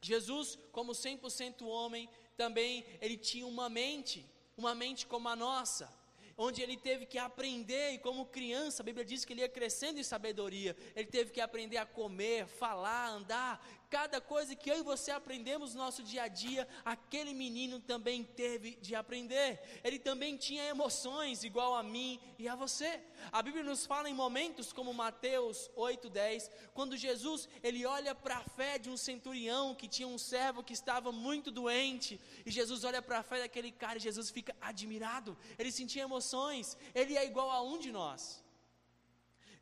Jesus, 0.00 0.56
como 0.70 0.92
100% 0.92 1.62
homem, 1.62 2.08
também 2.42 2.84
ele 3.00 3.16
tinha 3.16 3.46
uma 3.46 3.68
mente, 3.68 4.24
uma 4.56 4.72
mente 4.82 5.06
como 5.12 5.28
a 5.28 5.34
nossa, 5.34 5.92
onde 6.36 6.62
ele 6.62 6.76
teve 6.76 7.04
que 7.04 7.18
aprender, 7.18 7.94
e 7.94 7.98
como 7.98 8.24
criança, 8.24 8.80
a 8.80 8.86
Bíblia 8.88 9.04
diz 9.04 9.24
que 9.24 9.32
ele 9.32 9.40
ia 9.40 9.48
crescendo 9.48 9.98
em 9.98 10.04
sabedoria, 10.04 10.76
ele 10.94 11.08
teve 11.08 11.32
que 11.32 11.40
aprender 11.40 11.78
a 11.78 11.84
comer, 11.84 12.46
falar, 12.46 13.08
andar, 13.08 13.54
Cada 13.90 14.20
coisa 14.20 14.54
que 14.54 14.70
eu 14.70 14.78
e 14.78 14.82
você 14.82 15.10
aprendemos 15.10 15.74
no 15.74 15.80
nosso 15.80 16.02
dia 16.02 16.24
a 16.24 16.28
dia, 16.28 16.68
aquele 16.84 17.32
menino 17.32 17.80
também 17.80 18.22
teve 18.22 18.76
de 18.76 18.94
aprender. 18.94 19.58
Ele 19.82 19.98
também 19.98 20.36
tinha 20.36 20.64
emoções 20.64 21.42
igual 21.42 21.74
a 21.74 21.82
mim 21.82 22.20
e 22.38 22.46
a 22.46 22.54
você. 22.54 23.00
A 23.32 23.40
Bíblia 23.40 23.64
nos 23.64 23.86
fala 23.86 24.10
em 24.10 24.12
momentos 24.12 24.74
como 24.74 24.92
Mateus 24.92 25.70
8:10, 25.74 26.50
quando 26.74 26.98
Jesus, 26.98 27.48
ele 27.62 27.86
olha 27.86 28.14
para 28.14 28.36
a 28.36 28.44
fé 28.44 28.78
de 28.78 28.90
um 28.90 28.96
centurião 28.96 29.74
que 29.74 29.88
tinha 29.88 30.06
um 30.06 30.18
servo 30.18 30.62
que 30.62 30.74
estava 30.74 31.10
muito 31.10 31.50
doente, 31.50 32.20
e 32.44 32.50
Jesus 32.50 32.84
olha 32.84 33.00
para 33.00 33.20
a 33.20 33.22
fé 33.22 33.40
daquele 33.40 33.72
cara 33.72 33.96
e 33.96 34.02
Jesus 34.02 34.28
fica 34.28 34.54
admirado. 34.60 35.36
Ele 35.58 35.72
sentia 35.72 36.02
emoções. 36.02 36.76
Ele 36.94 37.16
é 37.16 37.24
igual 37.24 37.50
a 37.50 37.62
um 37.62 37.78
de 37.78 37.90
nós. 37.90 38.44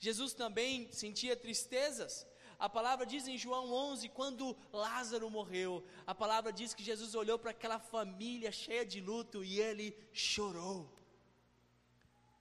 Jesus 0.00 0.32
também 0.34 0.90
sentia 0.92 1.36
tristezas. 1.36 2.26
A 2.58 2.68
palavra 2.68 3.04
diz 3.04 3.28
em 3.28 3.36
João 3.36 3.72
11, 3.72 4.08
quando 4.08 4.56
Lázaro 4.72 5.28
morreu, 5.30 5.84
a 6.06 6.14
palavra 6.14 6.52
diz 6.52 6.72
que 6.72 6.82
Jesus 6.82 7.14
olhou 7.14 7.38
para 7.38 7.50
aquela 7.50 7.78
família 7.78 8.50
cheia 8.50 8.84
de 8.84 9.00
luto 9.00 9.44
e 9.44 9.60
ele 9.60 9.96
chorou. 10.12 10.90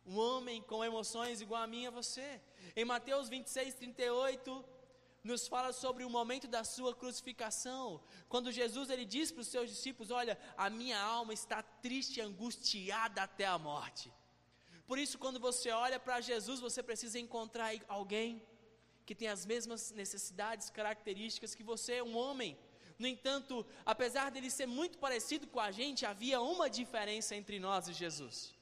Um 0.05 0.17
homem 0.17 0.61
com 0.61 0.85
emoções 0.85 1.41
igual 1.41 1.63
a 1.63 1.67
mim 1.67 1.83
e 1.83 1.87
a 1.87 1.91
você. 1.91 2.41
Em 2.75 2.85
Mateus 2.85 3.27
26, 3.27 3.73
38, 3.73 4.63
nos 5.23 5.47
fala 5.47 5.73
sobre 5.73 6.03
o 6.05 6.09
momento 6.09 6.47
da 6.47 6.63
sua 6.63 6.95
crucificação, 6.95 7.99
quando 8.29 8.51
Jesus 8.51 8.89
ele 8.91 9.05
diz 9.05 9.31
para 9.31 9.41
os 9.41 9.47
seus 9.47 9.69
discípulos: 9.69 10.11
Olha, 10.11 10.39
a 10.55 10.69
minha 10.69 10.99
alma 11.01 11.33
está 11.33 11.63
triste 11.63 12.17
e 12.17 12.21
angustiada 12.21 13.23
até 13.23 13.45
a 13.45 13.57
morte. 13.57 14.13
Por 14.85 14.99
isso, 14.99 15.17
quando 15.17 15.39
você 15.39 15.71
olha 15.71 15.99
para 15.99 16.21
Jesus, 16.21 16.59
você 16.59 16.83
precisa 16.83 17.17
encontrar 17.19 17.73
alguém 17.87 18.41
que 19.05 19.15
tem 19.15 19.27
as 19.27 19.45
mesmas 19.45 19.91
necessidades, 19.91 20.69
características 20.69 21.53
que 21.53 21.63
você, 21.63 22.01
um 22.01 22.17
homem. 22.17 22.57
No 22.97 23.07
entanto, 23.07 23.65
apesar 23.85 24.31
dele 24.31 24.49
ser 24.49 24.65
muito 24.65 24.97
parecido 24.97 25.47
com 25.47 25.59
a 25.59 25.71
gente, 25.71 26.05
havia 26.05 26.41
uma 26.41 26.69
diferença 26.69 27.35
entre 27.35 27.59
nós 27.59 27.87
e 27.87 27.93
Jesus. 27.93 28.55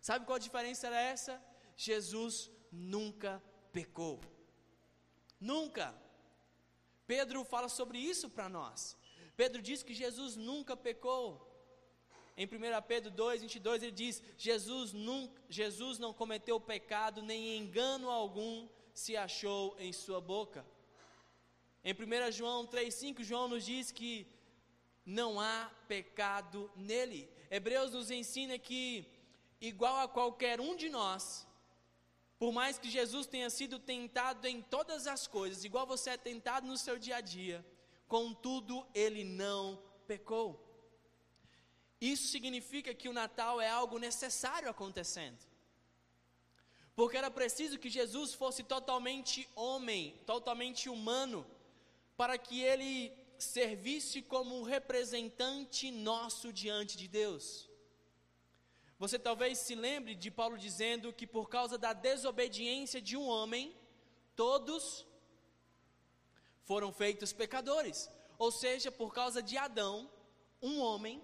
Sabe 0.00 0.26
qual 0.26 0.36
a 0.36 0.46
diferença 0.48 0.86
era 0.88 1.00
essa? 1.00 1.42
Jesus 1.76 2.50
nunca 2.70 3.42
pecou. 3.72 4.20
Nunca. 5.40 5.94
Pedro 7.06 7.44
fala 7.44 7.68
sobre 7.68 7.98
isso 7.98 8.28
para 8.28 8.48
nós. 8.48 8.96
Pedro 9.36 9.62
diz 9.62 9.82
que 9.82 9.94
Jesus 9.94 10.36
nunca 10.36 10.76
pecou. 10.76 11.46
Em 12.36 12.46
1 12.46 12.48
Pedro 12.86 13.10
2, 13.10 13.42
22, 13.42 13.82
ele 13.82 13.92
diz: 13.92 14.22
Jesus, 14.36 14.92
nunca, 14.92 15.40
Jesus 15.48 15.98
não 15.98 16.12
cometeu 16.12 16.60
pecado, 16.60 17.22
nem 17.22 17.56
engano 17.56 18.10
algum 18.10 18.68
se 18.98 19.16
achou 19.16 19.76
em 19.78 19.92
sua 19.92 20.20
boca. 20.20 20.66
Em 21.84 21.94
1 21.94 22.32
João 22.32 22.66
3,5, 22.66 23.22
João 23.22 23.46
nos 23.46 23.64
diz 23.64 23.92
que 23.92 24.26
não 25.06 25.40
há 25.40 25.70
pecado 25.86 26.68
nele. 26.74 27.30
Hebreus 27.48 27.92
nos 27.92 28.10
ensina 28.10 28.58
que, 28.58 29.06
igual 29.60 29.96
a 30.00 30.08
qualquer 30.08 30.60
um 30.60 30.74
de 30.74 30.88
nós, 30.88 31.46
por 32.40 32.50
mais 32.52 32.76
que 32.76 32.90
Jesus 32.90 33.28
tenha 33.28 33.48
sido 33.50 33.78
tentado 33.78 34.46
em 34.48 34.60
todas 34.60 35.06
as 35.06 35.28
coisas, 35.28 35.64
igual 35.64 35.86
você 35.86 36.10
é 36.10 36.16
tentado 36.16 36.66
no 36.66 36.76
seu 36.76 36.98
dia 36.98 37.16
a 37.16 37.20
dia, 37.20 37.64
contudo, 38.08 38.84
ele 38.92 39.22
não 39.22 39.80
pecou. 40.08 40.48
Isso 42.00 42.26
significa 42.26 42.92
que 42.92 43.08
o 43.08 43.12
Natal 43.12 43.60
é 43.60 43.70
algo 43.70 43.96
necessário 43.96 44.68
acontecendo. 44.68 45.38
Porque 46.98 47.16
era 47.16 47.30
preciso 47.30 47.78
que 47.78 47.88
Jesus 47.88 48.34
fosse 48.34 48.64
totalmente 48.64 49.48
homem, 49.54 50.20
totalmente 50.26 50.88
humano, 50.88 51.46
para 52.16 52.36
que 52.36 52.60
ele 52.60 53.12
servisse 53.38 54.20
como 54.20 54.64
representante 54.64 55.92
nosso 55.92 56.52
diante 56.52 56.96
de 56.96 57.06
Deus. 57.06 57.70
Você 58.98 59.16
talvez 59.16 59.58
se 59.58 59.76
lembre 59.76 60.16
de 60.16 60.28
Paulo 60.28 60.58
dizendo 60.58 61.12
que 61.12 61.24
por 61.24 61.48
causa 61.48 61.78
da 61.78 61.92
desobediência 61.92 63.00
de 63.00 63.16
um 63.16 63.28
homem, 63.28 63.72
todos 64.34 65.06
foram 66.64 66.92
feitos 66.92 67.32
pecadores. 67.32 68.10
Ou 68.36 68.50
seja, 68.50 68.90
por 68.90 69.14
causa 69.14 69.40
de 69.40 69.56
Adão, 69.56 70.10
um 70.60 70.80
homem, 70.80 71.22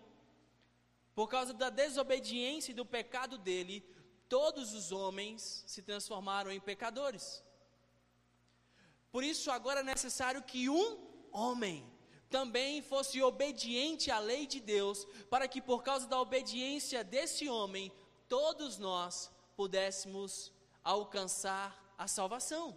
por 1.16 1.26
causa 1.26 1.52
da 1.52 1.68
desobediência 1.68 2.70
e 2.70 2.76
do 2.76 2.87
pecado 2.87 3.37
dele, 3.37 3.84
todos 4.28 4.72
os 4.72 4.92
homens 4.92 5.64
se 5.66 5.82
transformaram 5.82 6.50
em 6.50 6.60
pecadores. 6.60 7.42
Por 9.10 9.22
isso, 9.22 9.50
agora 9.50 9.80
é 9.80 9.84
necessário 9.84 10.42
que 10.42 10.68
um 10.68 10.98
homem 11.30 11.88
também 12.28 12.82
fosse 12.82 13.22
obediente 13.22 14.10
à 14.10 14.18
lei 14.18 14.46
de 14.46 14.60
Deus, 14.60 15.06
para 15.30 15.46
que 15.46 15.62
por 15.62 15.82
causa 15.82 16.06
da 16.08 16.20
obediência 16.20 17.04
desse 17.04 17.48
homem, 17.48 17.92
todos 18.28 18.76
nós 18.76 19.30
pudéssemos 19.56 20.52
alcançar 20.82 21.94
a 21.96 22.08
salvação. 22.08 22.76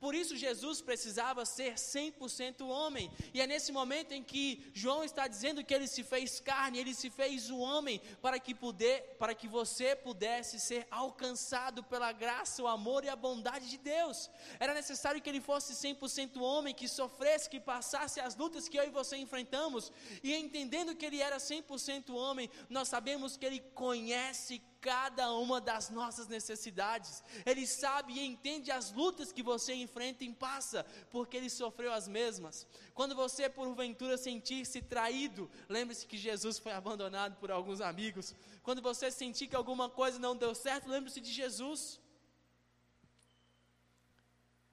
Por 0.00 0.14
isso 0.14 0.34
Jesus 0.34 0.80
precisava 0.80 1.44
ser 1.44 1.74
100% 1.74 2.66
homem. 2.66 3.10
E 3.34 3.40
é 3.40 3.46
nesse 3.46 3.70
momento 3.70 4.12
em 4.12 4.22
que 4.22 4.70
João 4.72 5.04
está 5.04 5.28
dizendo 5.28 5.62
que 5.62 5.74
ele 5.74 5.86
se 5.86 6.02
fez 6.02 6.40
carne, 6.40 6.78
ele 6.78 6.94
se 6.94 7.10
fez 7.10 7.50
o 7.50 7.58
homem 7.58 8.00
para 8.22 8.40
que 8.40 8.54
puder, 8.54 9.16
para 9.18 9.34
que 9.34 9.46
você 9.46 9.94
pudesse 9.94 10.58
ser 10.58 10.86
alcançado 10.90 11.84
pela 11.84 12.12
graça, 12.12 12.62
o 12.62 12.66
amor 12.66 13.04
e 13.04 13.10
a 13.10 13.14
bondade 13.14 13.68
de 13.68 13.76
Deus. 13.76 14.30
Era 14.58 14.72
necessário 14.72 15.20
que 15.20 15.28
ele 15.28 15.40
fosse 15.40 15.74
100% 15.74 16.40
homem, 16.40 16.74
que 16.74 16.88
sofresse, 16.88 17.50
que 17.50 17.60
passasse 17.60 18.20
as 18.20 18.34
lutas 18.34 18.70
que 18.70 18.78
eu 18.78 18.84
e 18.84 18.90
você 18.90 19.18
enfrentamos. 19.18 19.92
E 20.22 20.34
entendendo 20.34 20.96
que 20.96 21.04
ele 21.04 21.20
era 21.20 21.36
100% 21.36 22.14
homem, 22.14 22.48
nós 22.70 22.88
sabemos 22.88 23.36
que 23.36 23.44
ele 23.44 23.60
conhece 23.74 24.62
cada 24.80 25.32
uma 25.32 25.60
das 25.60 25.90
nossas 25.90 26.26
necessidades. 26.26 27.22
Ele 27.44 27.66
sabe 27.66 28.14
e 28.14 28.24
entende 28.24 28.70
as 28.70 28.92
lutas 28.92 29.32
que 29.32 29.42
você 29.42 29.74
enfrenta 29.74 30.24
e 30.24 30.32
passa, 30.32 30.84
porque 31.10 31.36
ele 31.36 31.50
sofreu 31.50 31.92
as 31.92 32.08
mesmas. 32.08 32.66
Quando 32.94 33.14
você, 33.14 33.48
porventura, 33.48 34.16
sentir-se 34.16 34.80
traído, 34.82 35.50
lembre-se 35.68 36.06
que 36.06 36.16
Jesus 36.18 36.58
foi 36.58 36.72
abandonado 36.72 37.36
por 37.36 37.50
alguns 37.50 37.80
amigos. 37.80 38.34
Quando 38.62 38.82
você 38.82 39.10
sentir 39.10 39.48
que 39.48 39.56
alguma 39.56 39.88
coisa 39.88 40.18
não 40.18 40.36
deu 40.36 40.54
certo, 40.54 40.88
lembre-se 40.88 41.20
de 41.20 41.32
Jesus. 41.32 42.00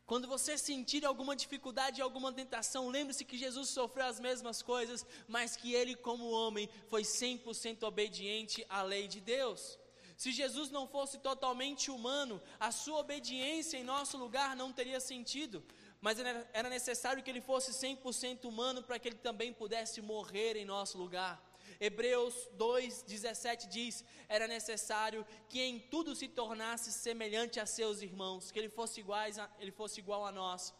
Quando 0.05 0.25
você 0.25 0.57
sentir 0.57 1.05
alguma 1.05 1.35
dificuldade, 1.35 2.01
alguma 2.01 2.31
tentação, 2.31 2.87
lembre-se 2.87 3.25
que 3.25 3.37
Jesus 3.37 3.67
sofreu 3.69 4.05
as 4.05 4.21
mesmas 4.21 4.61
coisas, 4.61 5.05
mas 5.27 5.57
que 5.57 5.73
ele, 5.73 5.97
como 5.97 6.29
homem, 6.29 6.69
foi 6.87 7.01
100% 7.01 7.83
obediente 7.83 8.65
à 8.69 8.81
lei 8.81 9.09
de 9.09 9.19
Deus. 9.19 9.77
Se 10.17 10.31
Jesus 10.31 10.71
não 10.71 10.87
fosse 10.87 11.19
totalmente 11.19 11.91
humano, 11.91 12.41
a 12.59 12.71
sua 12.71 13.01
obediência 13.01 13.77
em 13.77 13.83
nosso 13.83 14.17
lugar 14.17 14.55
não 14.55 14.73
teria 14.73 14.99
sentido. 14.99 15.63
Mas 16.01 16.17
era 16.19 16.69
necessário 16.69 17.21
que 17.21 17.29
ele 17.29 17.39
fosse 17.39 17.71
100% 17.71 18.45
humano 18.45 18.81
para 18.81 18.97
que 18.97 19.07
ele 19.09 19.17
também 19.17 19.53
pudesse 19.53 20.01
morrer 20.01 20.55
em 20.57 20.65
nosso 20.65 20.97
lugar. 20.97 21.39
Hebreus 21.79 22.33
2,17 22.57 23.67
diz: 23.67 24.03
era 24.27 24.47
necessário 24.47 25.23
que 25.47 25.61
em 25.61 25.77
tudo 25.79 26.15
se 26.15 26.27
tornasse 26.27 26.91
semelhante 26.91 27.59
a 27.59 27.67
seus 27.67 28.01
irmãos, 28.01 28.49
que 28.49 28.57
ele 28.57 28.69
fosse, 28.69 28.99
iguais 28.99 29.37
a, 29.37 29.47
ele 29.59 29.71
fosse 29.71 29.99
igual 29.99 30.25
a 30.25 30.31
nós 30.31 30.73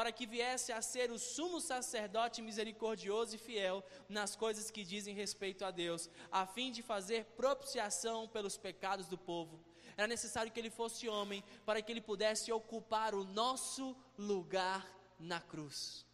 para 0.00 0.12
que 0.12 0.24
viesse 0.24 0.72
a 0.72 0.80
ser 0.80 1.10
o 1.10 1.18
sumo 1.18 1.60
sacerdote 1.60 2.40
misericordioso 2.40 3.34
e 3.34 3.38
fiel 3.38 3.84
nas 4.08 4.34
coisas 4.34 4.70
que 4.70 4.82
dizem 4.82 5.14
respeito 5.14 5.62
a 5.62 5.70
Deus, 5.70 6.08
a 6.32 6.46
fim 6.46 6.72
de 6.72 6.82
fazer 6.82 7.26
propiciação 7.36 8.26
pelos 8.26 8.56
pecados 8.56 9.06
do 9.08 9.18
povo. 9.18 9.62
Era 9.98 10.06
necessário 10.06 10.50
que 10.50 10.58
ele 10.58 10.70
fosse 10.70 11.06
homem 11.06 11.44
para 11.66 11.82
que 11.82 11.92
ele 11.92 12.00
pudesse 12.00 12.50
ocupar 12.50 13.14
o 13.14 13.24
nosso 13.24 13.94
lugar 14.16 14.90
na 15.18 15.38
cruz. 15.38 16.06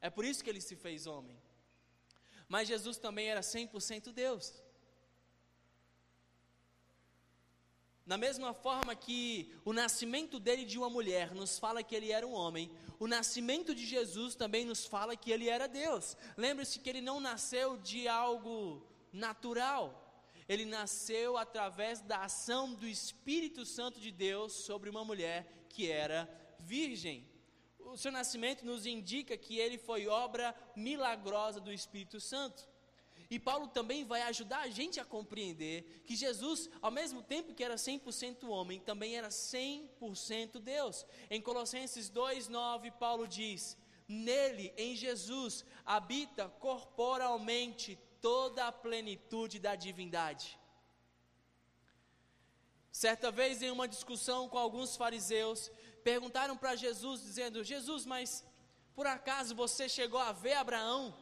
É 0.00 0.10
por 0.10 0.24
isso 0.24 0.42
que 0.42 0.50
ele 0.50 0.60
se 0.60 0.74
fez 0.74 1.06
homem. 1.06 1.40
Mas 2.48 2.66
Jesus 2.66 2.98
também 2.98 3.28
era 3.28 3.40
100% 3.40 4.10
Deus. 4.10 4.60
Da 8.08 8.16
mesma 8.16 8.54
forma 8.54 8.94
que 8.96 9.52
o 9.66 9.72
nascimento 9.74 10.40
dele 10.40 10.64
de 10.64 10.78
uma 10.78 10.88
mulher 10.88 11.34
nos 11.34 11.58
fala 11.58 11.82
que 11.82 11.94
ele 11.94 12.10
era 12.10 12.26
um 12.26 12.32
homem, 12.32 12.70
o 12.98 13.06
nascimento 13.06 13.74
de 13.74 13.84
Jesus 13.84 14.34
também 14.34 14.64
nos 14.64 14.86
fala 14.86 15.14
que 15.14 15.30
ele 15.30 15.46
era 15.46 15.68
Deus. 15.68 16.16
Lembre-se 16.34 16.78
que 16.78 16.88
ele 16.88 17.02
não 17.02 17.20
nasceu 17.20 17.76
de 17.76 18.08
algo 18.08 18.82
natural, 19.12 20.24
ele 20.48 20.64
nasceu 20.64 21.36
através 21.36 22.00
da 22.00 22.24
ação 22.24 22.72
do 22.72 22.88
Espírito 22.88 23.66
Santo 23.66 24.00
de 24.00 24.10
Deus 24.10 24.54
sobre 24.54 24.88
uma 24.88 25.04
mulher 25.04 25.66
que 25.68 25.90
era 25.90 26.26
virgem. 26.60 27.28
O 27.78 27.98
seu 27.98 28.10
nascimento 28.10 28.64
nos 28.64 28.86
indica 28.86 29.36
que 29.36 29.58
ele 29.58 29.76
foi 29.76 30.08
obra 30.08 30.54
milagrosa 30.74 31.60
do 31.60 31.70
Espírito 31.70 32.18
Santo. 32.18 32.66
E 33.30 33.38
Paulo 33.38 33.68
também 33.68 34.04
vai 34.04 34.22
ajudar 34.22 34.60
a 34.60 34.68
gente 34.68 34.98
a 34.98 35.04
compreender 35.04 36.02
que 36.06 36.16
Jesus, 36.16 36.70
ao 36.80 36.90
mesmo 36.90 37.22
tempo 37.22 37.54
que 37.54 37.62
era 37.62 37.74
100% 37.74 38.48
homem, 38.48 38.80
também 38.80 39.16
era 39.16 39.28
100% 39.28 40.58
Deus. 40.58 41.06
Em 41.30 41.40
Colossenses 41.40 42.08
2:9, 42.10 42.90
Paulo 42.92 43.28
diz: 43.28 43.76
Nele, 44.08 44.72
em 44.78 44.96
Jesus, 44.96 45.64
habita 45.84 46.48
corporalmente 46.48 47.98
toda 48.22 48.66
a 48.66 48.72
plenitude 48.72 49.58
da 49.58 49.74
divindade. 49.76 50.58
Certa 52.90 53.30
vez, 53.30 53.60
em 53.62 53.70
uma 53.70 53.86
discussão 53.86 54.48
com 54.48 54.58
alguns 54.58 54.96
fariseus, 54.96 55.70
perguntaram 56.02 56.56
para 56.56 56.74
Jesus, 56.74 57.20
dizendo: 57.20 57.62
Jesus, 57.62 58.06
mas 58.06 58.42
por 58.94 59.06
acaso 59.06 59.54
você 59.54 59.86
chegou 59.86 60.18
a 60.18 60.32
ver 60.32 60.54
Abraão? 60.54 61.14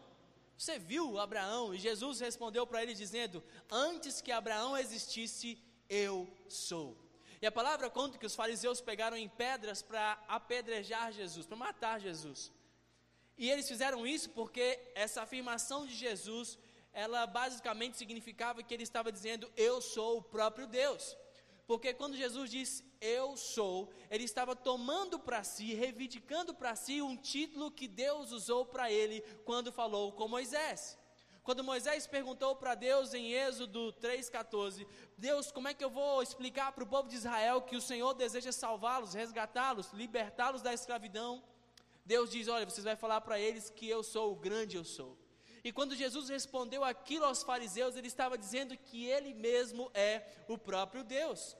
Você 0.56 0.78
viu 0.78 1.18
Abraão? 1.18 1.74
E 1.74 1.78
Jesus 1.78 2.20
respondeu 2.20 2.66
para 2.66 2.82
ele 2.82 2.94
dizendo: 2.94 3.42
Antes 3.70 4.20
que 4.20 4.32
Abraão 4.32 4.76
existisse, 4.76 5.58
eu 5.88 6.28
sou. 6.48 6.96
E 7.40 7.46
a 7.46 7.52
palavra 7.52 7.90
conta 7.90 8.18
que 8.18 8.24
os 8.26 8.34
fariseus 8.34 8.80
pegaram 8.80 9.16
em 9.16 9.28
pedras 9.28 9.82
para 9.82 10.18
apedrejar 10.26 11.12
Jesus, 11.12 11.46
para 11.46 11.56
matar 11.56 12.00
Jesus. 12.00 12.50
E 13.36 13.50
eles 13.50 13.68
fizeram 13.68 14.06
isso 14.06 14.30
porque 14.30 14.80
essa 14.94 15.22
afirmação 15.22 15.86
de 15.86 15.94
Jesus, 15.94 16.58
ela 16.92 17.26
basicamente 17.26 17.98
significava 17.98 18.62
que 18.62 18.72
ele 18.72 18.82
estava 18.82 19.12
dizendo: 19.12 19.52
Eu 19.56 19.80
sou 19.80 20.18
o 20.18 20.22
próprio 20.22 20.66
Deus. 20.66 21.16
Porque 21.66 21.92
quando 21.92 22.16
Jesus 22.16 22.50
disse 22.50 22.84
eu 23.00 23.36
sou, 23.36 23.90
ele 24.10 24.24
estava 24.24 24.54
tomando 24.54 25.18
para 25.18 25.42
si, 25.42 25.74
reivindicando 25.74 26.54
para 26.54 26.76
si 26.76 27.02
um 27.02 27.16
título 27.16 27.70
que 27.70 27.88
Deus 27.88 28.30
usou 28.30 28.64
para 28.64 28.90
ele 28.90 29.20
quando 29.44 29.72
falou 29.72 30.12
com 30.12 30.28
Moisés. 30.28 30.98
Quando 31.42 31.62
Moisés 31.62 32.06
perguntou 32.06 32.56
para 32.56 32.74
Deus 32.74 33.14
em 33.14 33.32
Êxodo 33.32 33.92
3,14: 34.00 34.86
Deus, 35.16 35.52
como 35.52 35.68
é 35.68 35.74
que 35.74 35.84
eu 35.84 35.90
vou 35.90 36.22
explicar 36.22 36.72
para 36.72 36.84
o 36.84 36.86
povo 36.88 37.08
de 37.08 37.16
Israel 37.16 37.62
que 37.62 37.76
o 37.76 37.80
Senhor 37.80 38.14
deseja 38.14 38.50
salvá-los, 38.50 39.14
resgatá-los, 39.14 39.92
libertá-los 39.92 40.62
da 40.62 40.72
escravidão? 40.72 41.42
Deus 42.04 42.30
diz: 42.30 42.48
Olha, 42.48 42.64
vocês 42.64 42.84
vão 42.84 42.96
falar 42.96 43.20
para 43.20 43.38
eles 43.38 43.70
que 43.70 43.88
eu 43.88 44.02
sou 44.02 44.32
o 44.32 44.36
grande 44.36 44.76
eu 44.76 44.84
sou. 44.84 45.16
E 45.66 45.72
quando 45.72 45.96
Jesus 45.96 46.28
respondeu 46.28 46.84
aquilo 46.84 47.24
aos 47.24 47.42
fariseus, 47.42 47.96
ele 47.96 48.06
estava 48.06 48.38
dizendo 48.38 48.76
que 48.76 49.06
ele 49.06 49.34
mesmo 49.34 49.90
é 49.92 50.24
o 50.46 50.56
próprio 50.56 51.02
Deus. 51.02 51.56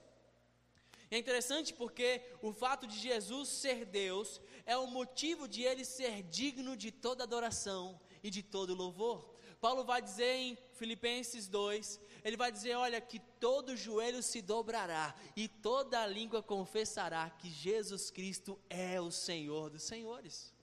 É 1.11 1.17
interessante 1.17 1.73
porque 1.73 2.21
o 2.41 2.53
fato 2.53 2.87
de 2.87 2.97
Jesus 2.97 3.49
ser 3.49 3.83
Deus 3.83 4.39
é 4.65 4.77
o 4.77 4.87
motivo 4.87 5.45
de 5.45 5.63
ele 5.63 5.83
ser 5.83 6.23
digno 6.23 6.77
de 6.77 6.89
toda 6.89 7.25
adoração 7.25 7.99
e 8.23 8.29
de 8.29 8.41
todo 8.41 8.73
louvor. 8.73 9.35
Paulo 9.59 9.83
vai 9.83 10.01
dizer 10.01 10.35
em 10.35 10.57
Filipenses 10.71 11.49
2, 11.49 11.99
ele 12.23 12.37
vai 12.37 12.49
dizer, 12.49 12.75
olha, 12.75 13.01
que 13.01 13.19
todo 13.19 13.75
joelho 13.75 14.23
se 14.23 14.41
dobrará 14.41 15.13
e 15.35 15.49
toda 15.49 16.07
língua 16.07 16.41
confessará 16.41 17.29
que 17.29 17.49
Jesus 17.49 18.09
Cristo 18.09 18.57
é 18.69 19.01
o 19.01 19.11
Senhor 19.11 19.69
dos 19.69 19.83
senhores. 19.83 20.55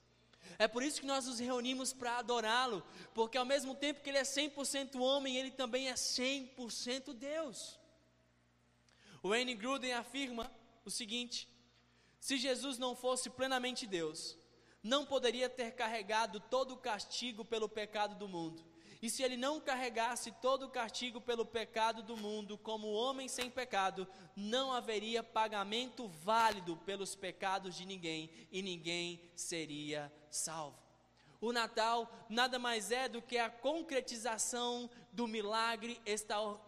É 0.59 0.69
por 0.69 0.83
isso 0.83 1.01
que 1.01 1.07
nós 1.07 1.27
nos 1.27 1.39
reunimos 1.39 1.93
para 1.93 2.19
adorá-lo, 2.19 2.85
porque 3.13 3.37
ao 3.37 3.45
mesmo 3.45 3.75
tempo 3.75 4.03
que 4.03 4.11
ele 4.11 4.19
é 4.19 4.23
100% 4.23 5.01
homem, 5.01 5.37
ele 5.37 5.51
também 5.51 5.89
é 5.89 5.95
100% 5.95 7.13
Deus. 7.13 7.79
O 9.23 9.31
Wayne 9.31 9.55
Gruden 9.55 9.93
afirma 9.93 10.51
o 10.85 10.91
seguinte: 10.91 11.49
se 12.21 12.37
Jesus 12.37 12.79
não 12.79 12.95
fosse 12.95 13.31
plenamente 13.31 13.87
Deus, 13.87 14.37
não 14.83 15.05
poderia 15.07 15.49
ter 15.49 15.73
carregado 15.73 16.39
todo 16.39 16.75
o 16.75 16.79
castigo 16.79 17.45
pelo 17.45 17.69
pecado 17.69 18.15
do 18.17 18.29
mundo. 18.29 18.74
E 19.05 19.11
se 19.11 19.23
ele 19.23 19.37
não 19.37 19.61
carregasse 19.61 20.33
todo 20.41 20.65
o 20.65 20.71
castigo 20.71 21.21
pelo 21.21 21.45
pecado 21.45 22.03
do 22.03 22.17
mundo, 22.17 22.57
como 22.57 22.91
homem 22.91 23.29
sem 23.29 23.51
pecado, 23.51 24.09
não 24.35 24.73
haveria 24.73 25.23
pagamento 25.23 26.09
válido 26.09 26.75
pelos 26.87 27.15
pecados 27.15 27.75
de 27.75 27.85
ninguém, 27.85 28.31
e 28.51 28.63
ninguém 28.63 29.21
seria 29.35 30.11
salvo. 30.31 30.79
O 31.39 31.53
Natal 31.53 32.11
nada 32.31 32.59
mais 32.59 32.91
é 32.91 33.07
do 33.07 33.21
que 33.21 33.37
a 33.37 33.51
concretização 33.51 34.89
do 35.13 35.29
milagre, 35.29 36.01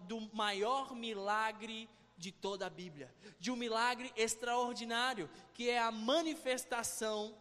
do 0.01 0.20
maior 0.35 0.94
milagre 0.94 1.88
de 2.18 2.31
toda 2.31 2.66
a 2.66 2.70
Bíblia, 2.70 3.14
de 3.40 3.51
um 3.51 3.57
milagre 3.57 4.12
extraordinário, 4.14 5.31
que 5.55 5.70
é 5.70 5.79
a 5.79 5.90
manifestação 5.90 7.35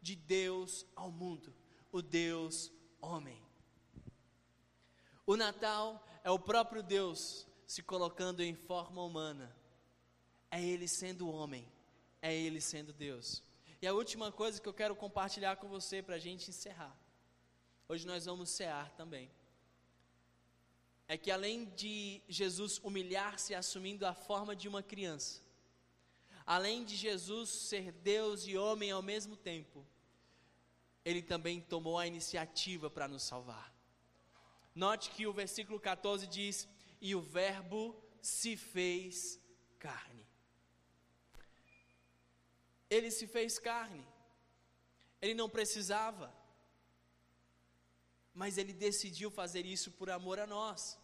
de 0.00 0.16
Deus 0.16 0.86
ao 0.96 1.10
mundo, 1.10 1.54
o 1.92 2.00
Deus 2.00 2.72
homem. 2.98 3.46
O 5.28 5.36
Natal 5.36 6.02
é 6.24 6.30
o 6.30 6.38
próprio 6.38 6.82
Deus 6.82 7.46
se 7.66 7.82
colocando 7.82 8.42
em 8.42 8.54
forma 8.54 9.04
humana, 9.04 9.54
é 10.50 10.58
Ele 10.64 10.88
sendo 10.88 11.28
homem, 11.28 11.70
é 12.22 12.34
Ele 12.34 12.62
sendo 12.62 12.94
Deus. 12.94 13.42
E 13.82 13.86
a 13.86 13.92
última 13.92 14.32
coisa 14.32 14.58
que 14.58 14.66
eu 14.66 14.72
quero 14.72 14.96
compartilhar 14.96 15.56
com 15.56 15.68
você 15.68 16.02
para 16.02 16.14
a 16.14 16.18
gente 16.18 16.48
encerrar. 16.48 16.98
Hoje 17.86 18.06
nós 18.06 18.24
vamos 18.24 18.48
cear 18.48 18.90
também. 18.92 19.30
É 21.06 21.18
que 21.18 21.30
além 21.30 21.66
de 21.76 22.22
Jesus 22.26 22.80
humilhar-se 22.82 23.54
assumindo 23.54 24.06
a 24.06 24.14
forma 24.14 24.56
de 24.56 24.66
uma 24.66 24.82
criança, 24.82 25.42
além 26.46 26.86
de 26.86 26.96
Jesus 26.96 27.50
ser 27.50 27.92
Deus 27.92 28.46
e 28.46 28.56
homem 28.56 28.92
ao 28.92 29.02
mesmo 29.02 29.36
tempo, 29.36 29.86
ele 31.04 31.20
também 31.20 31.60
tomou 31.60 31.98
a 31.98 32.06
iniciativa 32.06 32.88
para 32.88 33.06
nos 33.06 33.24
salvar. 33.24 33.77
Note 34.84 35.10
que 35.10 35.26
o 35.26 35.32
versículo 35.32 35.80
14 35.80 36.24
diz: 36.28 36.68
E 37.00 37.12
o 37.12 37.20
Verbo 37.20 37.82
se 38.22 38.56
fez 38.56 39.40
carne. 39.76 40.24
Ele 42.88 43.10
se 43.10 43.26
fez 43.26 43.58
carne. 43.58 44.06
Ele 45.20 45.34
não 45.34 45.48
precisava. 45.56 46.32
Mas 48.32 48.56
ele 48.56 48.72
decidiu 48.72 49.32
fazer 49.32 49.66
isso 49.66 49.90
por 49.90 50.10
amor 50.10 50.38
a 50.38 50.46
nós. 50.46 50.96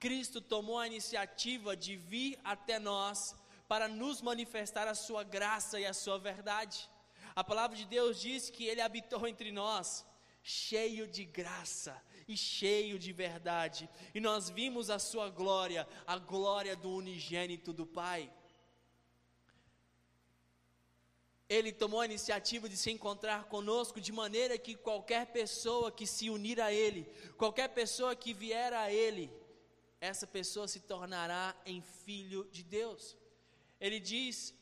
Cristo 0.00 0.40
tomou 0.40 0.78
a 0.78 0.86
iniciativa 0.86 1.76
de 1.76 1.96
vir 1.96 2.40
até 2.42 2.78
nós 2.78 3.36
para 3.72 3.86
nos 3.88 4.22
manifestar 4.22 4.88
a 4.88 4.94
sua 4.94 5.22
graça 5.22 5.78
e 5.78 5.84
a 5.84 5.92
sua 5.92 6.18
verdade. 6.18 6.88
A 7.36 7.44
palavra 7.44 7.76
de 7.76 7.84
Deus 7.84 8.18
diz 8.18 8.48
que 8.48 8.64
ele 8.64 8.80
habitou 8.80 9.28
entre 9.28 9.52
nós, 9.52 10.06
cheio 10.42 11.06
de 11.06 11.26
graça 11.26 11.94
e 12.28 12.36
cheio 12.36 12.98
de 12.98 13.12
verdade, 13.12 13.88
e 14.14 14.20
nós 14.20 14.50
vimos 14.50 14.90
a 14.90 14.98
sua 14.98 15.30
glória, 15.30 15.88
a 16.06 16.18
glória 16.18 16.76
do 16.76 16.90
unigênito 16.90 17.72
do 17.72 17.86
Pai. 17.86 18.30
Ele 21.48 21.72
tomou 21.72 22.00
a 22.00 22.04
iniciativa 22.04 22.68
de 22.68 22.76
se 22.76 22.90
encontrar 22.90 23.44
conosco, 23.44 23.98
de 23.98 24.12
maneira 24.12 24.58
que 24.58 24.74
qualquer 24.74 25.26
pessoa 25.32 25.90
que 25.90 26.06
se 26.06 26.28
unir 26.28 26.60
a 26.60 26.70
Ele, 26.70 27.04
qualquer 27.38 27.68
pessoa 27.68 28.14
que 28.14 28.34
vier 28.34 28.74
a 28.74 28.92
Ele, 28.92 29.32
essa 29.98 30.26
pessoa 30.26 30.68
se 30.68 30.80
tornará 30.80 31.56
em 31.64 31.80
filho 31.80 32.46
de 32.52 32.62
Deus. 32.62 33.16
Ele 33.80 33.98
diz, 33.98 34.54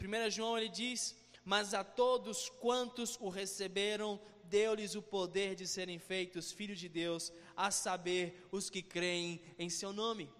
1 0.00 0.30
João 0.30 0.58
ele 0.58 0.68
diz: 0.68 1.16
Mas 1.44 1.74
a 1.74 1.82
todos 1.82 2.48
quantos 2.48 3.16
o 3.20 3.28
receberam, 3.28 4.20
deu-lhes 4.56 4.94
o 4.94 5.02
poder 5.02 5.54
de 5.54 5.66
serem 5.66 5.98
feitos 5.98 6.50
filhos 6.58 6.78
de 6.78 6.88
Deus, 6.88 7.32
a 7.56 7.70
saber, 7.70 8.24
os 8.50 8.68
que 8.68 8.82
creem 8.82 9.40
em 9.58 9.70
seu 9.70 9.92
nome. 9.92 10.30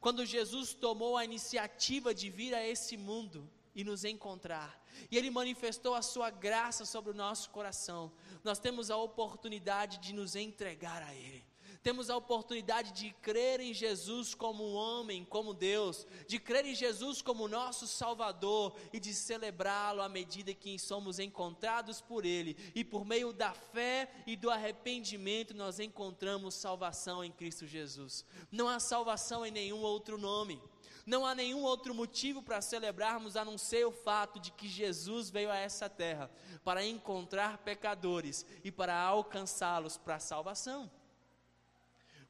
Quando 0.00 0.24
Jesus 0.36 0.74
tomou 0.74 1.16
a 1.16 1.24
iniciativa 1.24 2.14
de 2.14 2.28
vir 2.38 2.54
a 2.54 2.66
esse 2.66 2.96
mundo, 2.96 3.40
e 3.76 3.84
nos 3.84 4.04
encontrar. 4.04 4.82
E 5.10 5.18
Ele 5.18 5.30
manifestou 5.30 5.94
a 5.94 6.00
Sua 6.00 6.30
graça 6.30 6.86
sobre 6.86 7.10
o 7.10 7.14
nosso 7.14 7.50
coração. 7.50 8.10
Nós 8.42 8.58
temos 8.58 8.90
a 8.90 8.96
oportunidade 8.96 9.98
de 9.98 10.14
nos 10.14 10.34
entregar 10.34 11.02
a 11.02 11.14
Ele. 11.14 11.44
Temos 11.86 12.10
a 12.10 12.16
oportunidade 12.16 12.90
de 12.90 13.12
crer 13.22 13.60
em 13.60 13.72
Jesus 13.72 14.34
como 14.34 14.72
homem, 14.72 15.24
como 15.24 15.54
Deus, 15.54 16.04
de 16.26 16.36
crer 16.36 16.66
em 16.66 16.74
Jesus 16.74 17.22
como 17.22 17.46
nosso 17.46 17.86
Salvador 17.86 18.76
e 18.92 18.98
de 18.98 19.14
celebrá-lo 19.14 20.02
à 20.02 20.08
medida 20.08 20.52
que 20.52 20.80
somos 20.80 21.20
encontrados 21.20 22.00
por 22.00 22.24
Ele. 22.24 22.56
E 22.74 22.82
por 22.82 23.04
meio 23.04 23.32
da 23.32 23.52
fé 23.52 24.10
e 24.26 24.34
do 24.34 24.50
arrependimento, 24.50 25.54
nós 25.54 25.78
encontramos 25.78 26.56
salvação 26.56 27.22
em 27.22 27.30
Cristo 27.30 27.68
Jesus. 27.68 28.24
Não 28.50 28.68
há 28.68 28.80
salvação 28.80 29.46
em 29.46 29.52
nenhum 29.52 29.80
outro 29.80 30.18
nome. 30.18 30.60
Não 31.06 31.24
há 31.24 31.36
nenhum 31.36 31.62
outro 31.62 31.94
motivo 31.94 32.42
para 32.42 32.60
celebrarmos 32.60 33.36
a 33.36 33.44
não 33.44 33.56
ser 33.56 33.86
o 33.86 33.92
fato 33.92 34.40
de 34.40 34.50
que 34.50 34.66
Jesus 34.68 35.30
veio 35.30 35.52
a 35.52 35.56
essa 35.56 35.88
terra 35.88 36.28
para 36.64 36.84
encontrar 36.84 37.58
pecadores 37.58 38.44
e 38.64 38.72
para 38.72 39.00
alcançá-los 39.00 39.96
para 39.96 40.16
a 40.16 40.18
salvação. 40.18 40.90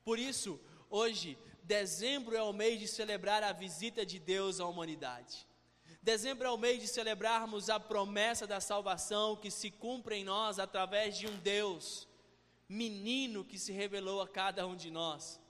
Por 0.07 0.21
isso, 0.21 0.61
hoje, 0.89 1.37
dezembro 1.65 2.37
é 2.37 2.43
o 2.43 2.53
mês 2.53 2.79
de 2.79 2.87
celebrar 2.87 3.43
a 3.43 3.53
visita 3.53 4.07
de 4.07 4.21
Deus 4.21 4.61
à 4.61 4.65
humanidade. 4.65 5.45
Dezembro 6.01 6.47
é 6.47 6.51
o 6.53 6.57
mês 6.57 6.81
de 6.81 6.87
celebrarmos 6.87 7.69
a 7.69 7.81
promessa 7.81 8.47
da 8.47 8.61
salvação 8.61 9.35
que 9.35 9.51
se 9.51 9.69
cumpre 9.69 10.15
em 10.15 10.25
nós 10.25 10.61
através 10.61 11.19
de 11.19 11.27
um 11.27 11.37
Deus 11.39 12.07
menino 12.69 13.45
que 13.45 13.59
se 13.59 13.73
revelou 13.73 14.23
a 14.23 14.29
cada 14.29 14.65
um 14.65 14.77
de 14.77 14.93
nós. 14.93 15.41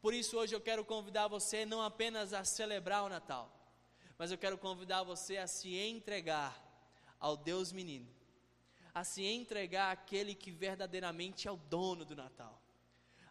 Por 0.00 0.14
isso, 0.14 0.38
hoje 0.38 0.54
eu 0.54 0.60
quero 0.60 0.84
convidar 0.84 1.26
você 1.26 1.66
não 1.66 1.82
apenas 1.82 2.32
a 2.32 2.44
celebrar 2.44 3.02
o 3.02 3.08
Natal, 3.08 3.50
mas 4.16 4.30
eu 4.30 4.38
quero 4.38 4.56
convidar 4.56 5.02
você 5.02 5.36
a 5.36 5.48
se 5.48 5.76
entregar 5.76 6.54
ao 7.18 7.36
Deus 7.36 7.72
menino, 7.72 8.08
a 8.94 9.02
se 9.02 9.24
entregar 9.24 9.90
àquele 9.90 10.32
que 10.32 10.52
verdadeiramente 10.52 11.48
é 11.48 11.50
o 11.50 11.56
dono 11.56 12.04
do 12.04 12.14
Natal, 12.14 12.62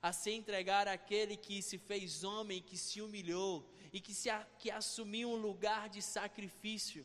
a 0.06 0.14
se 0.14 0.30
entregar 0.30 0.88
àquele 0.88 1.36
que 1.36 1.64
se 1.64 1.80
fez 1.80 2.24
homem, 2.24 2.62
que 2.62 2.78
se 2.78 3.02
humilhou 3.02 3.68
e 3.92 4.00
que, 4.00 4.14
se, 4.14 4.30
que 4.60 4.70
assumiu 4.70 5.32
um 5.32 5.36
lugar 5.36 5.90
de 5.90 6.00
sacrifício 6.00 7.04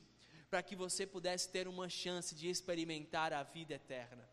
para 0.51 0.63
que 0.63 0.77
você 0.77 1.07
pudesse 1.07 1.49
ter 1.49 1.67
uma 1.67 1.89
chance 1.89 2.35
de 2.35 2.47
experimentar 2.51 3.33
a 3.33 3.43
vida 3.43 3.73
eterna. 3.73 4.29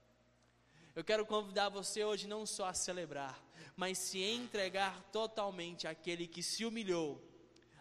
Eu 0.94 1.02
quero 1.02 1.26
convidar 1.26 1.70
você 1.70 2.04
hoje 2.04 2.28
não 2.28 2.46
só 2.46 2.66
a 2.66 2.74
celebrar, 2.74 3.42
mas 3.74 4.00
se 4.00 4.20
entregar 4.20 5.02
totalmente 5.14 5.88
àquele 5.88 6.28
que 6.28 6.44
se 6.44 6.66
humilhou, 6.66 7.24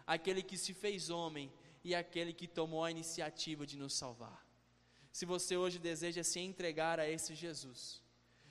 aquele 0.06 0.40
que 0.40 0.56
se 0.56 0.72
fez 0.72 1.10
homem 1.10 1.52
e 1.82 1.96
aquele 1.96 2.32
que 2.32 2.46
tomou 2.46 2.84
a 2.84 2.92
iniciativa 2.92 3.66
de 3.66 3.76
nos 3.76 3.94
salvar. 3.94 4.46
Se 5.10 5.26
você 5.26 5.56
hoje 5.56 5.80
deseja 5.80 6.22
se 6.22 6.38
entregar 6.38 7.00
a 7.00 7.10
esse 7.10 7.34
Jesus, 7.34 8.05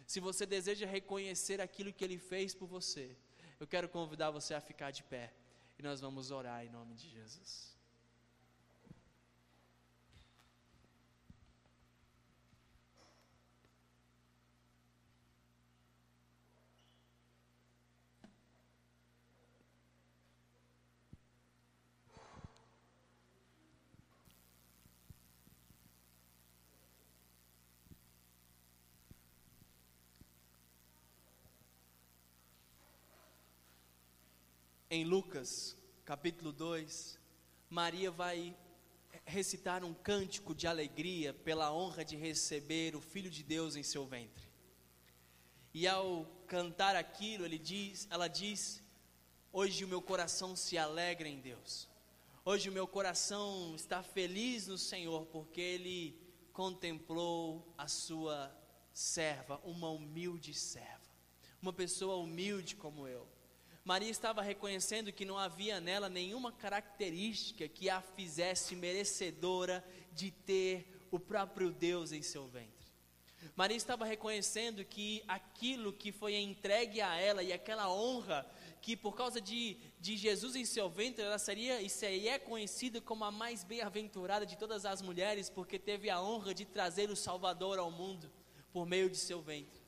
se 0.05 0.19
você 0.19 0.45
deseja 0.45 0.85
reconhecer 0.85 1.59
aquilo 1.59 1.93
que 1.93 2.03
ele 2.03 2.17
fez 2.17 2.53
por 2.53 2.67
você, 2.67 3.17
eu 3.59 3.67
quero 3.67 3.89
convidar 3.89 4.31
você 4.31 4.53
a 4.53 4.61
ficar 4.61 4.91
de 4.91 5.03
pé 5.03 5.33
e 5.77 5.83
nós 5.83 5.99
vamos 5.99 6.31
orar 6.31 6.65
em 6.65 6.69
nome 6.69 6.95
de 6.95 7.09
Jesus. 7.09 7.74
Em 34.95 35.03
Lucas, 35.03 35.75
capítulo 36.05 36.53
2, 36.53 37.19
Maria 37.69 38.09
vai 38.09 38.57
recitar 39.25 39.83
um 39.83 39.93
cântico 39.93 40.55
de 40.55 40.67
alegria 40.67 41.33
pela 41.33 41.73
honra 41.73 42.05
de 42.05 42.15
receber 42.15 42.95
o 42.95 43.01
Filho 43.01 43.29
de 43.29 43.43
Deus 43.43 43.75
em 43.75 43.83
seu 43.83 44.05
ventre. 44.05 44.47
E 45.73 45.85
ao 45.85 46.25
cantar 46.47 46.95
aquilo, 46.95 47.43
ele 47.43 47.59
diz, 47.59 48.07
ela 48.09 48.29
diz: 48.29 48.81
Hoje 49.51 49.83
o 49.83 49.87
meu 49.87 50.01
coração 50.01 50.55
se 50.55 50.77
alegra 50.77 51.27
em 51.27 51.41
Deus. 51.41 51.89
Hoje 52.45 52.69
o 52.69 52.71
meu 52.71 52.87
coração 52.87 53.75
está 53.75 54.01
feliz 54.01 54.67
no 54.67 54.77
Senhor, 54.77 55.25
porque 55.25 55.59
Ele 55.59 56.17
contemplou 56.53 57.67
a 57.77 57.89
sua 57.89 58.55
serva, 58.93 59.59
uma 59.65 59.89
humilde 59.89 60.53
serva, 60.53 61.11
uma 61.61 61.73
pessoa 61.73 62.15
humilde 62.15 62.77
como 62.77 63.09
eu. 63.09 63.34
Maria 63.85 64.09
estava 64.09 64.41
reconhecendo 64.41 65.13
que 65.13 65.23
não 65.23 65.37
havia 65.37 65.79
nela 65.79 66.09
nenhuma 66.09 66.51
característica 66.51 67.67
que 67.67 67.87
a 67.87 68.01
fizesse 68.01 68.75
merecedora 68.75 69.85
de 70.11 70.31
ter 70.31 71.07
o 71.11 71.19
próprio 71.19 71.71
Deus 71.71 72.11
em 72.11 72.23
seu 72.23 72.47
ventre. 72.47 72.73
Maria 73.55 73.77
estava 73.77 74.03
reconhecendo 74.03 74.83
que 74.83 75.23
aquilo 75.27 75.93
que 75.93 76.11
foi 76.11 76.35
entregue 76.35 76.99
a 76.99 77.15
ela 77.15 77.43
e 77.43 77.53
aquela 77.53 77.87
honra 77.87 78.43
que 78.81 78.97
por 78.97 79.15
causa 79.15 79.39
de, 79.39 79.77
de 79.99 80.17
Jesus 80.17 80.55
em 80.55 80.65
seu 80.65 80.89
ventre, 80.89 81.23
ela 81.23 81.37
seria 81.37 81.79
e 81.79 81.87
seria 81.87 82.39
conhecida 82.39 82.99
como 82.99 83.23
a 83.23 83.31
mais 83.31 83.63
bem-aventurada 83.63 84.47
de 84.47 84.57
todas 84.57 84.83
as 84.83 84.99
mulheres, 84.99 85.47
porque 85.47 85.77
teve 85.77 86.09
a 86.09 86.19
honra 86.19 86.55
de 86.55 86.65
trazer 86.65 87.11
o 87.11 87.15
Salvador 87.15 87.77
ao 87.77 87.91
mundo 87.91 88.31
por 88.73 88.87
meio 88.87 89.11
de 89.11 89.17
seu 89.17 89.43
ventre. 89.43 89.79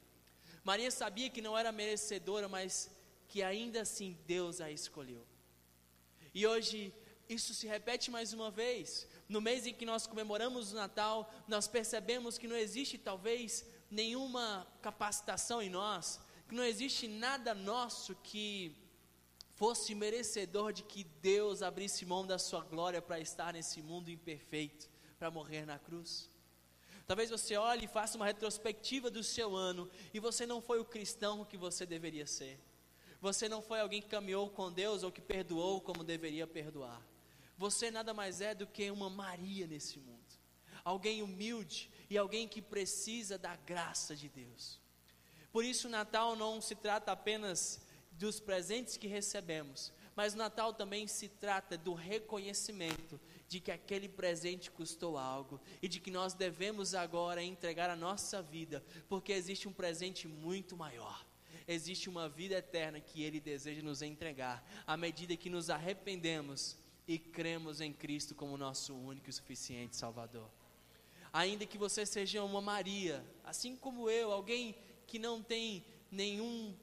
Maria 0.63 0.91
sabia 0.91 1.29
que 1.31 1.41
não 1.41 1.57
era 1.57 1.71
merecedora, 1.71 2.47
mas 2.47 2.95
que 3.27 3.43
ainda 3.43 3.81
assim 3.81 4.17
Deus 4.25 4.61
a 4.61 4.71
escolheu. 4.71 5.25
E 6.33 6.45
hoje 6.45 6.93
isso 7.29 7.53
se 7.53 7.67
repete 7.67 8.09
mais 8.09 8.33
uma 8.33 8.49
vez. 8.49 9.07
No 9.27 9.41
mês 9.41 9.65
em 9.67 9.73
que 9.73 9.85
nós 9.85 10.07
comemoramos 10.07 10.71
o 10.71 10.75
Natal, 10.75 11.31
nós 11.47 11.67
percebemos 11.67 12.37
que 12.37 12.47
não 12.47 12.55
existe 12.55 12.97
talvez 12.97 13.65
nenhuma 13.91 14.67
capacitação 14.81 15.61
em 15.61 15.69
nós, 15.69 16.19
que 16.47 16.55
não 16.55 16.63
existe 16.63 17.07
nada 17.07 17.53
nosso 17.53 18.15
que 18.15 18.75
fosse 19.55 19.95
merecedor 19.95 20.71
de 20.71 20.83
que 20.83 21.03
Deus 21.03 21.61
abrisse 21.61 22.05
mão 22.05 22.25
da 22.25 22.37
sua 22.37 22.61
glória 22.61 23.01
para 23.01 23.19
estar 23.19 23.53
nesse 23.53 23.81
mundo 23.81 24.09
imperfeito, 24.09 24.89
para 25.17 25.31
morrer 25.31 25.65
na 25.65 25.79
cruz. 25.79 26.29
Talvez 27.07 27.29
você 27.29 27.55
olhe 27.55 27.85
e 27.85 27.87
faça 27.87 28.17
uma 28.17 28.25
retrospectiva 28.25 29.09
do 29.09 29.23
seu 29.23 29.55
ano 29.55 29.89
e 30.13 30.19
você 30.19 30.45
não 30.45 30.61
foi 30.61 30.79
o 30.79 30.85
cristão 30.85 31.43
que 31.43 31.57
você 31.57 31.85
deveria 31.85 32.27
ser. 32.27 32.59
Você 33.19 33.49
não 33.49 33.62
foi 33.62 33.80
alguém 33.80 34.01
que 34.01 34.08
caminhou 34.08 34.49
com 34.49 34.71
Deus 34.71 35.03
ou 35.03 35.12
que 35.12 35.21
perdoou 35.21 35.82
como 35.82 36.03
deveria 36.03 36.45
perdoar. 36.45 37.01
Você 37.58 37.89
nada 37.89 38.13
mais 38.13 38.41
é 38.41 38.53
do 38.53 38.67
que 38.67 38.91
uma 38.91 39.10
Maria 39.10 39.65
nesse 39.65 39.99
mundo. 39.99 40.17
Alguém 40.84 41.23
humilde 41.23 41.89
e 42.10 42.17
alguém 42.17 42.47
que 42.47 42.62
precisa 42.62 43.38
da 43.38 43.56
graça 43.56 44.15
de 44.15 44.30
Deus. 44.30 44.80
Por 45.51 45.65
isso, 45.65 45.88
o 45.88 45.91
Natal 45.91 46.36
não 46.36 46.62
se 46.62 46.75
trata 46.75 47.12
apenas 47.12 47.82
dos 48.12 48.39
presentes 48.39 48.95
que 48.95 49.08
recebemos, 49.08 49.91
mas 50.15 50.34
o 50.34 50.38
Natal 50.38 50.73
também 50.73 51.08
se 51.08 51.27
trata 51.27 51.77
do 51.77 51.93
reconhecimento 51.93 53.19
de 53.47 53.60
que 53.60 53.71
aquele 53.71 54.08
presente 54.08 54.69
custou 54.69 55.17
algo 55.17 55.60
e 55.82 55.88
de 55.88 55.99
que 55.99 56.12
nós 56.12 56.34
devemos 56.34 56.93
agora 56.93 57.43
entregar 57.43 57.89
a 57.89 57.95
nossa 57.95 58.41
vida, 58.41 58.84
porque 59.10 59.32
existe 59.32 59.67
um 59.67 59.73
presente 59.73 60.27
muito 60.27 60.77
maior 60.77 61.25
existe 61.67 62.10
uma 62.10 62.30
vida 62.30 62.56
eterna 62.56 62.99
que 62.99 63.23
Ele 63.23 63.39
deseja 63.39 63.82
nos 63.82 64.01
entregar, 64.01 64.65
à 64.86 64.95
medida 64.95 65.36
que 65.36 65.49
nos 65.49 65.69
arrependemos 65.69 66.77
e 67.08 67.19
cremos 67.19 67.82
em 67.82 67.91
Cristo 67.91 68.34
como 68.34 68.58
nosso 68.58 68.95
único 68.95 69.30
e 69.30 69.34
suficiente 69.34 69.95
Salvador. 69.95 70.49
Ainda 71.34 71.65
que 71.65 71.77
você 71.77 72.06
seja 72.06 72.43
uma 72.43 72.62
Maria, 72.62 73.23
assim 73.43 73.75
como 73.75 74.10
eu, 74.10 74.32
alguém 74.32 74.75
que 75.06 75.19
não 75.19 75.43
tem 75.43 75.86
nenhum 76.10 76.75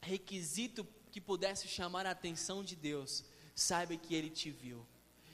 requisito 0.00 0.86
que 1.10 1.20
pudesse 1.20 1.68
chamar 1.68 2.06
a 2.06 2.10
atenção 2.10 2.64
de 2.64 2.74
Deus, 2.74 3.24
saiba 3.54 3.96
que 3.96 4.14
Ele 4.14 4.30
te 4.30 4.50
viu. 4.50 4.86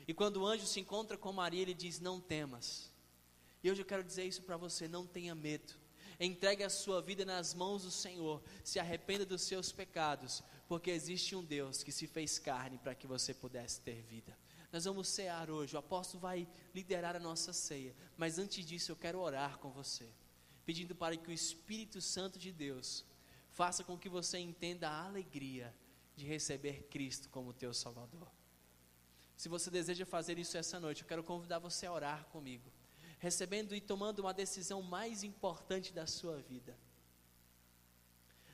E 0.07 0.13
quando 0.13 0.39
o 0.39 0.47
anjo 0.47 0.67
se 0.67 0.81
encontra 0.81 1.17
com 1.17 1.33
Maria, 1.33 1.63
ele 1.63 1.75
diz: 1.75 1.99
Não 1.99 2.21
temas. 2.21 2.93
E 3.63 3.71
hoje 3.71 3.81
eu 3.81 3.87
quero 3.87 4.05
dizer 4.05 4.25
isso 4.25 4.43
para 4.43 4.57
você: 4.57 4.87
não 4.87 5.07
tenha 5.07 5.35
medo. 5.35 5.73
Entregue 6.19 6.63
a 6.63 6.71
sua 6.71 7.03
vida 7.03 7.25
nas 7.25 7.55
mãos 7.55 7.83
do 7.83 7.91
Senhor. 7.91 8.43
Se 8.63 8.79
arrependa 8.79 9.25
dos 9.25 9.43
seus 9.43 9.73
pecados, 9.73 10.43
porque 10.69 10.91
existe 10.91 11.35
um 11.35 11.45
Deus 11.45 11.83
que 11.83 11.93
se 11.93 12.07
fez 12.07 12.39
carne 12.39 12.79
para 12.79 12.95
que 12.95 13.07
você 13.07 13.35
pudesse 13.35 13.81
ter 13.81 14.03
vida. 14.03 14.37
Nós 14.73 14.85
vamos 14.85 15.09
cear 15.09 15.51
hoje. 15.51 15.75
O 15.75 15.79
apóstolo 15.79 16.21
vai 16.21 16.49
liderar 16.75 17.15
a 17.15 17.21
nossa 17.21 17.53
ceia. 17.53 17.95
Mas 18.17 18.39
antes 18.39 18.65
disso, 18.65 18.93
eu 18.93 18.97
quero 18.97 19.21
orar 19.21 19.59
com 19.59 19.71
você, 19.71 20.09
pedindo 20.65 20.95
para 20.95 21.17
que 21.17 21.31
o 21.31 21.33
Espírito 21.33 22.01
Santo 22.01 22.39
de 22.39 22.53
Deus 22.53 23.05
faça 23.51 23.85
com 23.85 23.97
que 23.97 24.09
você 24.09 24.39
entenda 24.39 24.89
a 24.89 25.07
alegria 25.07 25.75
de 26.17 26.27
receber 26.27 26.89
Cristo 26.91 27.29
como 27.29 27.53
teu 27.53 27.73
Salvador. 27.73 28.29
Se 29.37 29.49
você 29.49 29.71
deseja 29.71 30.07
fazer 30.07 30.39
isso 30.39 30.57
essa 30.57 30.79
noite, 30.79 31.03
eu 31.03 31.09
quero 31.09 31.25
convidar 31.25 31.59
você 31.59 31.87
a 31.87 31.93
orar 31.93 32.25
comigo 32.27 32.71
recebendo 33.25 33.75
e 33.75 33.81
tomando 33.81 34.19
uma 34.19 34.35
decisão 34.35 34.83
mais 34.83 35.23
importante 35.23 35.95
da 35.95 36.07
sua 36.07 36.43
vida. 36.43 36.77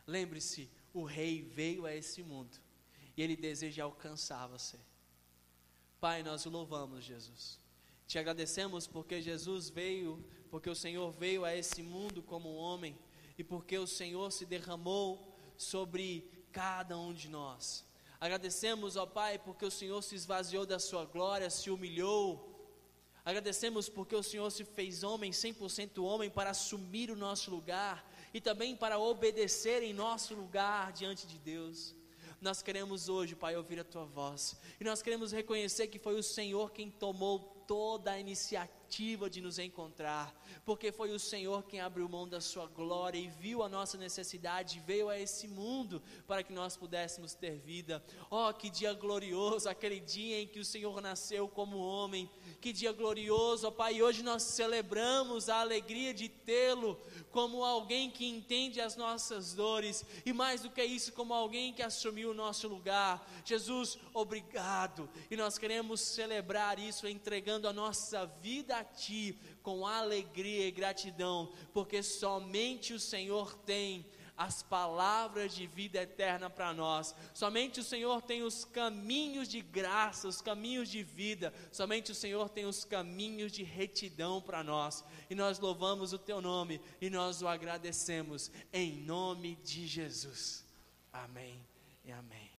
Lembre-se, 0.07 0.71
o 0.95 1.03
rei 1.03 1.43
veio 1.43 1.87
a 1.87 1.93
esse 1.93 2.23
mundo 2.23 2.57
e 3.17 3.21
ele 3.21 3.35
deseja 3.35 3.83
alcançar 3.83 4.47
você. 4.47 4.79
Pai, 6.01 6.23
nós 6.23 6.47
o 6.47 6.51
louvamos, 6.51 7.05
Jesus. 7.05 7.59
Te 8.07 8.17
agradecemos 8.17 8.87
porque 8.87 9.21
Jesus 9.21 9.69
veio, 9.69 10.25
porque 10.53 10.71
o 10.71 10.77
Senhor 10.77 11.11
veio 11.11 11.45
a 11.45 11.53
esse 11.53 11.83
mundo 11.83 12.23
como 12.23 12.55
homem 12.55 12.97
e 13.37 13.43
porque 13.43 13.77
o 13.77 13.89
Senhor 13.89 14.31
se 14.31 14.47
derramou 14.47 15.37
sobre 15.57 16.47
cada 16.53 16.97
um 16.97 17.13
de 17.13 17.29
nós. 17.29 17.85
Agradecemos, 18.21 18.95
ó 18.95 19.05
Pai, 19.05 19.37
porque 19.37 19.65
o 19.65 19.71
Senhor 19.71 20.01
se 20.01 20.15
esvaziou 20.15 20.65
da 20.65 20.79
sua 20.79 21.07
glória, 21.07 21.51
se 21.51 21.71
humilhou, 21.71 22.50
Agradecemos 23.25 23.89
porque 23.89 24.15
o 24.15 24.23
Senhor 24.23 24.51
se 24.51 24.65
fez 24.65 25.03
homem, 25.03 25.31
100% 25.31 26.03
homem, 26.03 26.31
para 26.31 26.51
assumir 26.51 27.11
o 27.11 27.17
nosso 27.17 27.51
lugar 27.51 28.09
e 28.33 28.41
também 28.41 28.77
para 28.77 28.99
obedecer 28.99 29.83
em 29.83 29.93
nosso 29.93 30.35
lugar 30.35 30.93
diante 30.93 31.27
de 31.27 31.39
Deus. 31.39 31.95
Nós 32.41 32.63
queremos 32.63 33.09
hoje, 33.11 33.37
Pai, 33.37 33.55
ouvir 33.55 33.79
a 33.81 33.85
tua 33.85 34.07
voz 34.07 34.57
e 34.81 34.85
nós 34.85 35.03
queremos 35.03 35.31
reconhecer 35.31 35.89
que 35.89 35.99
foi 35.99 36.19
o 36.19 36.23
Senhor 36.23 36.71
quem 36.73 36.91
tomou 36.91 37.61
toda 37.71 38.11
a 38.11 38.19
iniciativa 38.19 39.31
de 39.31 39.41
nos 39.41 39.57
encontrar, 39.57 40.35
porque 40.65 40.91
foi 40.91 41.13
o 41.13 41.21
Senhor 41.21 41.63
quem 41.63 41.81
abriu 41.81 42.09
mão 42.09 42.29
da 42.29 42.41
sua 42.41 42.67
glória 42.67 43.17
e 43.17 43.29
viu 43.29 43.63
a 43.63 43.69
nossa 43.69 43.97
necessidade, 43.97 44.83
veio 44.85 45.09
a 45.09 45.17
esse 45.17 45.47
mundo 45.47 46.03
para 46.27 46.43
que 46.43 46.53
nós 46.53 46.77
pudéssemos 46.77 47.33
ter 47.33 47.59
vida. 47.59 48.03
Oh, 48.29 48.53
que 48.53 48.71
dia 48.71 48.93
glorioso, 48.93 49.69
aquele 49.69 50.01
dia 50.01 50.41
em 50.41 50.49
que 50.49 50.59
o 50.59 50.65
Senhor 50.65 51.01
nasceu 51.01 51.47
como 51.47 51.79
homem. 51.79 52.29
Que 52.61 52.75
dia 52.75 52.93
glorioso, 52.93 53.69
oh, 53.69 53.73
Pai. 53.73 53.95
E 53.95 54.03
hoje 54.03 54.23
nós 54.23 54.43
celebramos 54.43 55.49
a 55.49 55.61
alegria 55.61 56.13
de 56.13 56.29
tê-lo 56.29 57.01
como 57.31 57.65
alguém 57.65 58.11
que 58.11 58.27
entende 58.27 58.83
as 58.83 58.97
nossas 58.97 59.55
dores 59.55 60.05
e 60.27 60.33
mais 60.35 60.61
do 60.61 60.69
que 60.69 60.85
isso, 60.85 61.11
como 61.15 61.33
alguém 61.33 61.73
que 61.73 61.83
assumiu 61.83 62.33
o 62.33 62.35
nosso 62.35 62.69
lugar. 62.69 63.27
Jesus, 63.47 63.99
obrigado. 64.13 65.09
E 65.31 65.37
nós 65.37 65.57
queremos 65.57 66.03
celebrar 66.03 66.79
isso 66.79 67.09
entregando 67.09 67.67
a 67.67 67.73
nossa 67.73 68.27
vida 68.27 68.77
a 68.77 68.85
ti 68.85 69.39
com 69.63 69.87
alegria 69.87 70.67
e 70.67 70.71
gratidão, 70.71 71.51
porque 71.73 72.03
somente 72.03 72.93
o 72.93 73.01
Senhor 73.01 73.55
tem 73.61 74.05
as 74.41 74.63
palavras 74.63 75.55
de 75.55 75.67
vida 75.67 76.01
eterna 76.01 76.49
para 76.49 76.73
nós. 76.73 77.15
Somente 77.35 77.79
o 77.79 77.85
Senhor 77.85 78.23
tem 78.23 78.43
os 78.43 78.65
caminhos 78.65 79.47
de 79.47 79.61
graça, 79.61 80.27
os 80.27 80.41
caminhos 80.41 80.89
de 80.89 81.03
vida. 81.03 81.53
Somente 81.71 82.11
o 82.11 82.15
Senhor 82.15 82.49
tem 82.49 82.65
os 82.65 82.83
caminhos 82.83 83.53
de 83.53 83.63
retidão 83.63 84.41
para 84.41 84.65
nós. 84.65 85.05
E 85.29 85.35
nós 85.35 85.59
louvamos 85.59 86.15
o 86.15 86.19
teu 86.19 86.41
nome 86.41 86.81
e 87.03 87.11
nós 87.11 87.43
o 87.43 87.49
agradecemos 87.49 88.51
em 88.73 89.03
nome 89.03 89.57
de 89.57 89.87
Jesus. 89.87 90.65
Amém 91.13 91.61
e 92.03 92.11
amém. 92.11 92.41